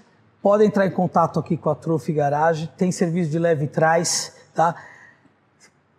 pode 0.42 0.64
entrar 0.64 0.86
em 0.86 0.90
contato 0.90 1.38
aqui 1.38 1.56
com 1.58 1.68
a 1.68 1.74
Trophy 1.74 2.12
Garage, 2.14 2.70
tem 2.78 2.90
serviço 2.90 3.30
de 3.30 3.38
leve 3.38 3.66
trás, 3.66 4.32
tá? 4.54 4.74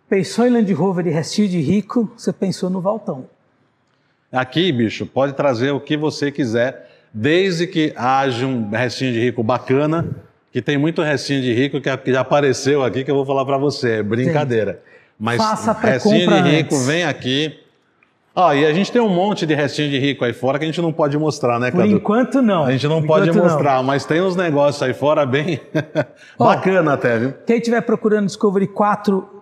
Pensou 0.08 0.46
em 0.46 0.50
Land 0.50 0.72
Rover 0.72 1.06
e 1.06 1.10
restinho 1.10 1.48
de 1.48 1.60
rico, 1.60 2.10
você 2.16 2.32
pensou 2.32 2.70
no 2.70 2.80
Valtão. 2.80 3.26
Aqui, 4.32 4.72
bicho, 4.72 5.04
pode 5.06 5.34
trazer 5.34 5.70
o 5.70 5.80
que 5.80 5.96
você 5.96 6.30
quiser, 6.30 6.88
desde 7.12 7.66
que 7.66 7.92
haja 7.96 8.46
um 8.46 8.70
restinho 8.70 9.12
de 9.12 9.20
rico 9.20 9.42
bacana, 9.42 10.06
que 10.50 10.62
tem 10.62 10.78
muito 10.78 11.02
restinho 11.02 11.42
de 11.42 11.52
rico 11.52 11.80
que 11.80 12.12
já 12.12 12.20
apareceu 12.20 12.82
aqui, 12.82 13.04
que 13.04 13.10
eu 13.10 13.14
vou 13.14 13.26
falar 13.26 13.44
pra 13.44 13.58
você, 13.58 13.98
é 13.98 14.02
brincadeira. 14.02 14.80
Mas 15.18 15.36
Faça 15.36 15.72
restinho 15.72 16.28
de 16.30 16.50
rico, 16.50 16.74
antes. 16.74 16.86
vem 16.86 17.04
aqui. 17.04 17.58
Ó, 18.34 18.52
e 18.54 18.64
a 18.64 18.72
gente 18.72 18.90
tem 18.92 19.02
um 19.02 19.08
monte 19.08 19.44
de 19.44 19.54
restinho 19.54 19.90
de 19.90 19.98
rico 19.98 20.24
aí 20.24 20.32
fora 20.32 20.58
que 20.58 20.64
a 20.64 20.68
gente 20.68 20.80
não 20.80 20.92
pode 20.92 21.18
mostrar, 21.18 21.58
né, 21.58 21.70
Por 21.70 21.78
Cadu? 21.80 21.92
enquanto, 21.92 22.40
não. 22.40 22.64
A 22.64 22.70
gente 22.72 22.86
não 22.86 23.00
Por 23.00 23.08
pode 23.08 23.28
enquanto, 23.28 23.44
não. 23.44 23.50
mostrar, 23.52 23.82
mas 23.82 24.06
tem 24.06 24.22
uns 24.22 24.36
negócios 24.36 24.80
aí 24.82 24.94
fora 24.94 25.26
bem 25.26 25.60
bacana 26.38 26.92
até, 26.94 27.18
viu? 27.18 27.34
Quem 27.44 27.56
estiver 27.58 27.80
procurando 27.80 28.26
Discovery 28.26 28.68
4 28.68 29.37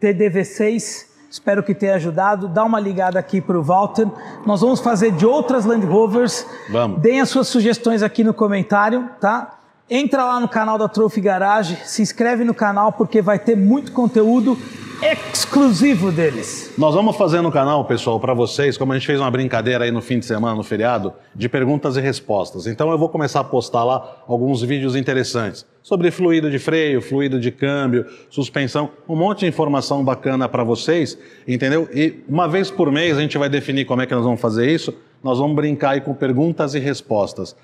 TDV6, 0.00 1.06
espero 1.30 1.62
que 1.62 1.74
tenha 1.74 1.94
ajudado. 1.94 2.48
Dá 2.48 2.64
uma 2.64 2.80
ligada 2.80 3.18
aqui 3.18 3.40
para 3.40 3.58
o 3.58 3.62
Walter. 3.62 4.06
Nós 4.46 4.60
vamos 4.60 4.80
fazer 4.80 5.12
de 5.12 5.26
outras 5.26 5.64
Land 5.64 5.86
Rovers. 5.86 6.46
Vamos. 6.70 7.00
Deem 7.00 7.20
as 7.20 7.28
suas 7.28 7.48
sugestões 7.48 8.02
aqui 8.02 8.22
no 8.22 8.32
comentário, 8.32 9.08
tá? 9.20 9.58
Entra 9.90 10.22
lá 10.22 10.38
no 10.38 10.48
canal 10.48 10.76
da 10.76 10.86
Trophy 10.86 11.20
Garage, 11.20 11.76
se 11.84 12.02
inscreve 12.02 12.44
no 12.44 12.52
canal 12.52 12.92
porque 12.92 13.22
vai 13.22 13.38
ter 13.38 13.56
muito 13.56 13.90
conteúdo 13.92 14.56
exclusivo 15.02 16.10
deles. 16.10 16.72
Nós 16.76 16.94
vamos 16.94 17.16
fazer 17.16 17.40
no 17.40 17.52
canal, 17.52 17.84
pessoal, 17.84 18.18
para 18.18 18.34
vocês, 18.34 18.76
como 18.76 18.92
a 18.92 18.96
gente 18.96 19.06
fez 19.06 19.20
uma 19.20 19.30
brincadeira 19.30 19.84
aí 19.84 19.90
no 19.90 20.02
fim 20.02 20.18
de 20.18 20.26
semana, 20.26 20.56
no 20.56 20.62
feriado, 20.62 21.12
de 21.34 21.48
perguntas 21.48 21.96
e 21.96 22.00
respostas. 22.00 22.66
Então 22.66 22.90
eu 22.90 22.98
vou 22.98 23.08
começar 23.08 23.40
a 23.40 23.44
postar 23.44 23.84
lá 23.84 24.22
alguns 24.26 24.62
vídeos 24.62 24.96
interessantes 24.96 25.64
sobre 25.82 26.10
fluido 26.10 26.50
de 26.50 26.58
freio, 26.58 27.00
fluido 27.00 27.40
de 27.40 27.50
câmbio, 27.50 28.06
suspensão, 28.28 28.90
um 29.08 29.16
monte 29.16 29.40
de 29.40 29.46
informação 29.46 30.04
bacana 30.04 30.48
para 30.48 30.64
vocês, 30.64 31.16
entendeu? 31.46 31.88
E 31.94 32.22
uma 32.28 32.48
vez 32.48 32.70
por 32.70 32.90
mês 32.90 33.16
a 33.16 33.20
gente 33.20 33.38
vai 33.38 33.48
definir 33.48 33.84
como 33.84 34.02
é 34.02 34.06
que 34.06 34.14
nós 34.14 34.24
vamos 34.24 34.40
fazer 34.40 34.68
isso. 34.70 34.94
Nós 35.22 35.38
vamos 35.38 35.56
brincar 35.56 35.90
aí 35.90 36.00
com 36.00 36.14
perguntas 36.14 36.74
e 36.74 36.78
respostas. 36.78 37.56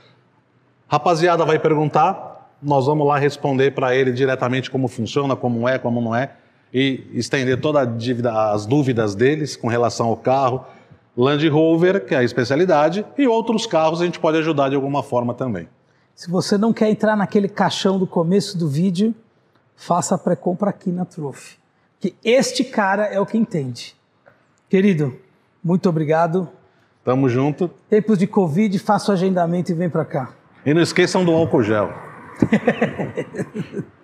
Rapaziada 0.88 1.44
vai 1.44 1.58
perguntar, 1.58 2.56
nós 2.62 2.86
vamos 2.86 3.06
lá 3.06 3.18
responder 3.18 3.72
para 3.72 3.94
ele 3.94 4.12
diretamente 4.12 4.70
como 4.70 4.88
funciona, 4.88 5.34
como 5.34 5.68
é, 5.68 5.78
como 5.78 6.00
não 6.00 6.14
é, 6.14 6.30
e 6.74 7.08
estender 7.12 7.60
toda 7.60 7.82
a 7.82 7.84
dívida, 7.84 8.50
as 8.50 8.66
dúvidas 8.66 9.14
deles 9.14 9.54
com 9.54 9.68
relação 9.68 10.08
ao 10.08 10.16
carro. 10.16 10.66
Land 11.16 11.48
Rover, 11.48 12.04
que 12.04 12.12
é 12.12 12.18
a 12.18 12.24
especialidade, 12.24 13.06
e 13.16 13.28
outros 13.28 13.64
carros 13.64 14.02
a 14.02 14.04
gente 14.04 14.18
pode 14.18 14.36
ajudar 14.38 14.70
de 14.70 14.74
alguma 14.74 15.00
forma 15.00 15.32
também. 15.32 15.68
Se 16.16 16.28
você 16.28 16.58
não 16.58 16.72
quer 16.72 16.90
entrar 16.90 17.16
naquele 17.16 17.48
caixão 17.48 17.96
do 17.96 18.06
começo 18.06 18.58
do 18.58 18.68
vídeo, 18.68 19.14
faça 19.76 20.16
a 20.16 20.18
pré-compra 20.18 20.70
aqui 20.70 20.90
na 20.90 21.04
Trophy. 21.04 21.56
Que 22.00 22.16
este 22.24 22.64
cara 22.64 23.04
é 23.06 23.20
o 23.20 23.26
que 23.26 23.38
entende. 23.38 23.94
Querido, 24.68 25.16
muito 25.62 25.88
obrigado. 25.88 26.48
Tamo 27.04 27.28
junto. 27.28 27.70
Tempos 27.88 28.18
de 28.18 28.26
Covid, 28.26 28.76
faça 28.80 29.12
o 29.12 29.14
agendamento 29.14 29.70
e 29.70 29.74
vem 29.74 29.88
para 29.88 30.04
cá. 30.04 30.32
E 30.66 30.74
não 30.74 30.82
esqueçam 30.82 31.24
do 31.24 31.30
álcool 31.30 31.62
gel. 31.62 31.92